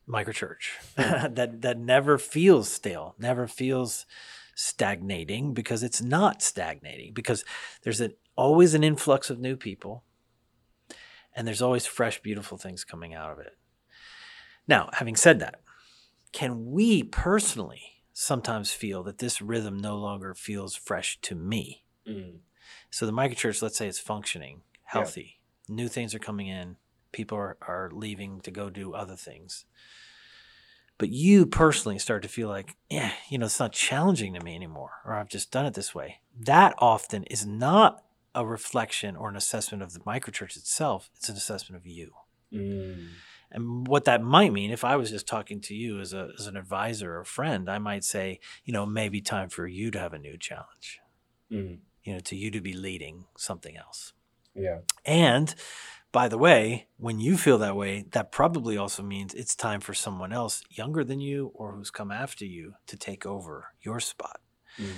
microchurch 0.07 0.69
that 0.95 1.61
that 1.61 1.79
never 1.79 2.17
feels 2.17 2.69
stale, 2.69 3.15
never 3.19 3.47
feels 3.47 4.05
stagnating 4.55 5.53
because 5.53 5.83
it's 5.83 6.01
not 6.01 6.41
stagnating 6.41 7.13
because 7.13 7.45
there's 7.83 8.01
an, 8.01 8.13
always 8.35 8.73
an 8.73 8.83
influx 8.83 9.29
of 9.29 9.39
new 9.39 9.55
people 9.55 10.03
and 11.35 11.47
there's 11.47 11.61
always 11.61 11.85
fresh, 11.85 12.19
beautiful 12.21 12.57
things 12.57 12.83
coming 12.83 13.13
out 13.13 13.31
of 13.31 13.37
it. 13.37 13.55
Now, 14.67 14.89
having 14.93 15.15
said 15.15 15.39
that, 15.39 15.61
can 16.31 16.71
we 16.71 17.03
personally 17.03 18.03
sometimes 18.11 18.71
feel 18.71 19.03
that 19.03 19.19
this 19.19 19.39
rhythm 19.41 19.77
no 19.77 19.95
longer 19.97 20.33
feels 20.33 20.75
fresh 20.75 21.19
to 21.21 21.35
me? 21.35 21.83
Mm. 22.09 22.39
So 22.89 23.05
the 23.05 23.13
microchurch, 23.13 23.61
let's 23.61 23.77
say 23.77 23.87
it's 23.87 23.99
functioning, 23.99 24.61
healthy, 24.83 25.39
new 25.69 25.87
things 25.87 26.15
are 26.15 26.19
coming 26.19 26.47
in, 26.47 26.77
people 27.17 27.37
are, 27.37 27.57
are 27.67 27.89
leaving 27.91 28.39
to 28.41 28.51
go 28.51 28.69
do 28.69 28.93
other 28.93 29.15
things. 29.15 29.65
But 30.99 31.09
you 31.09 31.47
personally 31.47 31.97
start 31.99 32.21
to 32.21 32.29
feel 32.29 32.47
like, 32.47 32.77
yeah, 32.89 33.11
you 33.29 33.37
know, 33.39 33.47
it's 33.47 33.59
not 33.59 33.73
challenging 33.73 34.35
to 34.35 34.43
me 34.43 34.55
anymore, 34.55 34.91
or 35.03 35.15
I've 35.15 35.29
just 35.29 35.51
done 35.51 35.65
it 35.65 35.73
this 35.73 35.95
way. 35.95 36.21
That 36.39 36.75
often 36.77 37.23
is 37.23 37.45
not 37.45 38.03
a 38.35 38.45
reflection 38.45 39.15
or 39.15 39.29
an 39.29 39.35
assessment 39.35 39.81
of 39.81 39.93
the 39.93 39.99
microchurch 40.01 40.55
itself, 40.55 41.09
it's 41.15 41.27
an 41.27 41.35
assessment 41.35 41.81
of 41.81 41.87
you. 41.87 42.11
Mm. 42.53 43.07
And 43.51 43.87
what 43.87 44.05
that 44.05 44.21
might 44.21 44.53
mean, 44.53 44.71
if 44.71 44.83
I 44.83 44.95
was 44.95 45.09
just 45.09 45.27
talking 45.27 45.59
to 45.61 45.73
you 45.73 45.99
as, 45.99 46.13
a, 46.13 46.29
as 46.37 46.45
an 46.45 46.55
advisor 46.55 47.17
or 47.17 47.23
friend, 47.23 47.67
I 47.69 47.79
might 47.79 48.03
say, 48.03 48.39
you 48.63 48.73
know, 48.73 48.85
maybe 48.85 49.21
time 49.21 49.49
for 49.49 49.65
you 49.65 49.89
to 49.91 49.99
have 49.99 50.13
a 50.13 50.19
new 50.19 50.37
challenge, 50.37 50.99
Mm. 51.51 51.79
you 52.03 52.13
know, 52.13 52.19
to 52.19 52.35
you 52.35 52.51
to 52.51 52.61
be 52.61 52.73
leading 52.73 53.25
something 53.37 53.75
else. 53.77 54.13
Yeah. 54.57 54.79
And 55.05 55.53
by 56.17 56.27
the 56.27 56.37
way, 56.39 56.87
when 56.97 57.19
you 57.19 57.37
feel 57.37 57.59
that 57.59 57.75
way, 57.75 58.03
that 58.09 58.31
probably 58.31 58.75
also 58.75 59.03
means 59.03 59.35
it's 59.35 59.55
time 59.55 59.79
for 59.79 59.93
someone 59.93 60.33
else 60.33 60.63
younger 60.71 61.03
than 61.03 61.19
you 61.19 61.51
or 61.53 61.73
who's 61.73 61.91
come 61.91 62.09
after 62.09 62.43
you 62.43 62.73
to 62.87 62.97
take 62.97 63.27
over 63.27 63.67
your 63.83 63.99
spot. 63.99 64.39
Mm. 64.79 64.93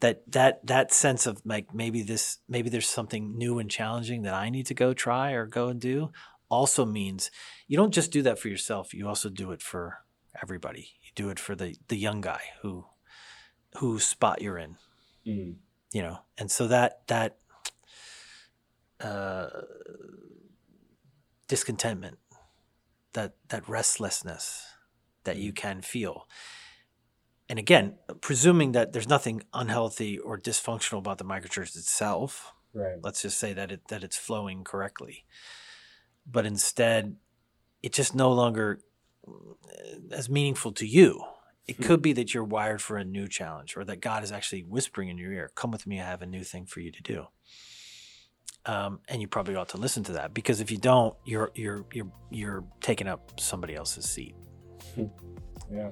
that 0.00 0.30
that 0.30 0.66
that 0.66 0.92
sense 0.92 1.24
of 1.24 1.40
like 1.46 1.74
maybe 1.74 2.02
this 2.02 2.40
maybe 2.50 2.68
there's 2.68 2.86
something 2.86 3.38
new 3.38 3.58
and 3.58 3.70
challenging 3.70 4.24
that 4.24 4.34
I 4.34 4.50
need 4.50 4.66
to 4.66 4.74
go 4.74 4.92
try 4.92 5.32
or 5.32 5.46
go 5.46 5.68
and 5.68 5.80
do 5.80 6.10
also 6.50 6.84
means 6.84 7.30
you 7.66 7.78
don't 7.78 7.94
just 7.94 8.12
do 8.12 8.20
that 8.22 8.38
for 8.38 8.48
yourself 8.48 8.92
you 8.92 9.08
also 9.08 9.30
do 9.30 9.52
it 9.52 9.62
for 9.62 10.04
everybody 10.42 10.90
you 11.02 11.10
do 11.14 11.30
it 11.30 11.38
for 11.38 11.54
the 11.54 11.76
the 11.88 11.96
young 11.96 12.20
guy 12.20 12.40
who 12.62 12.84
whose 13.78 14.04
spot 14.04 14.40
you're 14.40 14.56
in 14.58 14.76
mm. 15.26 15.54
you 15.92 16.02
know 16.02 16.18
and 16.38 16.50
so 16.50 16.68
that 16.68 17.06
that 17.08 17.36
uh, 19.00 19.48
discontentment 21.48 22.18
that 23.14 23.34
that 23.48 23.68
restlessness 23.68 24.66
that 25.24 25.36
you 25.36 25.52
mm. 25.52 25.56
can 25.56 25.80
feel 25.80 26.26
and 27.48 27.58
again, 27.58 27.94
presuming 28.20 28.72
that 28.72 28.92
there's 28.92 29.08
nothing 29.08 29.42
unhealthy 29.54 30.18
or 30.18 30.38
dysfunctional 30.38 30.98
about 30.98 31.18
the 31.18 31.24
microchurch 31.24 31.76
itself, 31.76 32.52
right. 32.74 32.98
let's 33.02 33.22
just 33.22 33.38
say 33.38 33.54
that 33.54 33.72
it 33.72 33.88
that 33.88 34.04
it's 34.04 34.16
flowing 34.16 34.64
correctly. 34.64 35.24
But 36.30 36.44
instead, 36.44 37.16
it's 37.82 37.96
just 37.96 38.14
no 38.14 38.30
longer 38.32 38.80
uh, 39.26 39.32
as 40.12 40.28
meaningful 40.28 40.72
to 40.72 40.86
you. 40.86 41.24
It 41.66 41.76
hmm. 41.76 41.84
could 41.84 42.02
be 42.02 42.12
that 42.14 42.34
you're 42.34 42.44
wired 42.44 42.82
for 42.82 42.98
a 42.98 43.04
new 43.04 43.26
challenge, 43.26 43.78
or 43.78 43.84
that 43.84 44.00
God 44.00 44.22
is 44.22 44.32
actually 44.32 44.62
whispering 44.62 45.08
in 45.08 45.16
your 45.16 45.32
ear, 45.32 45.50
"Come 45.54 45.70
with 45.70 45.86
me, 45.86 46.00
I 46.00 46.04
have 46.04 46.22
a 46.22 46.26
new 46.26 46.44
thing 46.44 46.66
for 46.66 46.80
you 46.80 46.92
to 46.92 47.02
do." 47.02 47.26
Um, 48.66 49.00
and 49.08 49.22
you 49.22 49.28
probably 49.28 49.56
ought 49.56 49.70
to 49.70 49.78
listen 49.78 50.04
to 50.04 50.12
that 50.12 50.34
because 50.34 50.60
if 50.60 50.70
you 50.70 50.76
don't, 50.76 51.14
you're 51.24 51.50
you're 51.54 51.86
you're 51.92 52.12
you're 52.30 52.64
taking 52.80 53.06
up 53.06 53.40
somebody 53.40 53.74
else's 53.74 54.04
seat. 54.08 54.34
yeah. 55.72 55.90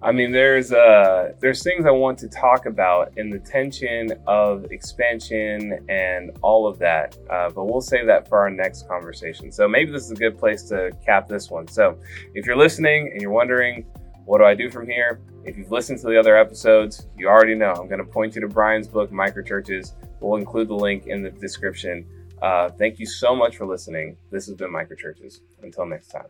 I 0.00 0.12
mean, 0.12 0.30
there's 0.30 0.72
uh, 0.72 1.32
there's 1.40 1.62
things 1.64 1.84
I 1.84 1.90
want 1.90 2.18
to 2.20 2.28
talk 2.28 2.66
about 2.66 3.16
in 3.16 3.30
the 3.30 3.38
tension 3.40 4.12
of 4.28 4.70
expansion 4.70 5.84
and 5.88 6.30
all 6.40 6.68
of 6.68 6.78
that, 6.78 7.16
uh, 7.30 7.50
but 7.50 7.64
we'll 7.64 7.80
save 7.80 8.06
that 8.06 8.28
for 8.28 8.38
our 8.38 8.50
next 8.50 8.86
conversation. 8.86 9.50
So 9.50 9.66
maybe 9.66 9.90
this 9.90 10.04
is 10.04 10.12
a 10.12 10.16
good 10.16 10.38
place 10.38 10.62
to 10.64 10.92
cap 11.04 11.26
this 11.26 11.50
one. 11.50 11.66
So 11.66 11.98
if 12.34 12.46
you're 12.46 12.56
listening 12.56 13.10
and 13.12 13.20
you're 13.20 13.32
wondering, 13.32 13.86
what 14.24 14.38
do 14.38 14.44
I 14.44 14.54
do 14.54 14.70
from 14.70 14.86
here? 14.86 15.20
If 15.44 15.56
you've 15.56 15.72
listened 15.72 15.98
to 16.00 16.06
the 16.06 16.18
other 16.18 16.36
episodes, 16.36 17.08
you 17.16 17.26
already 17.26 17.56
know 17.56 17.72
I'm 17.72 17.88
going 17.88 17.98
to 17.98 18.04
point 18.04 18.36
you 18.36 18.40
to 18.42 18.48
Brian's 18.48 18.86
book, 18.86 19.10
Microchurches. 19.10 19.94
We'll 20.20 20.38
include 20.38 20.68
the 20.68 20.74
link 20.74 21.06
in 21.06 21.22
the 21.22 21.30
description. 21.30 22.06
Uh, 22.42 22.70
thank 22.70 22.98
you 22.98 23.06
so 23.06 23.34
much 23.34 23.56
for 23.56 23.66
listening. 23.66 24.16
This 24.30 24.46
has 24.46 24.54
been 24.54 24.72
Microchurches. 24.72 25.40
Until 25.62 25.86
next 25.86 26.08
time. 26.08 26.26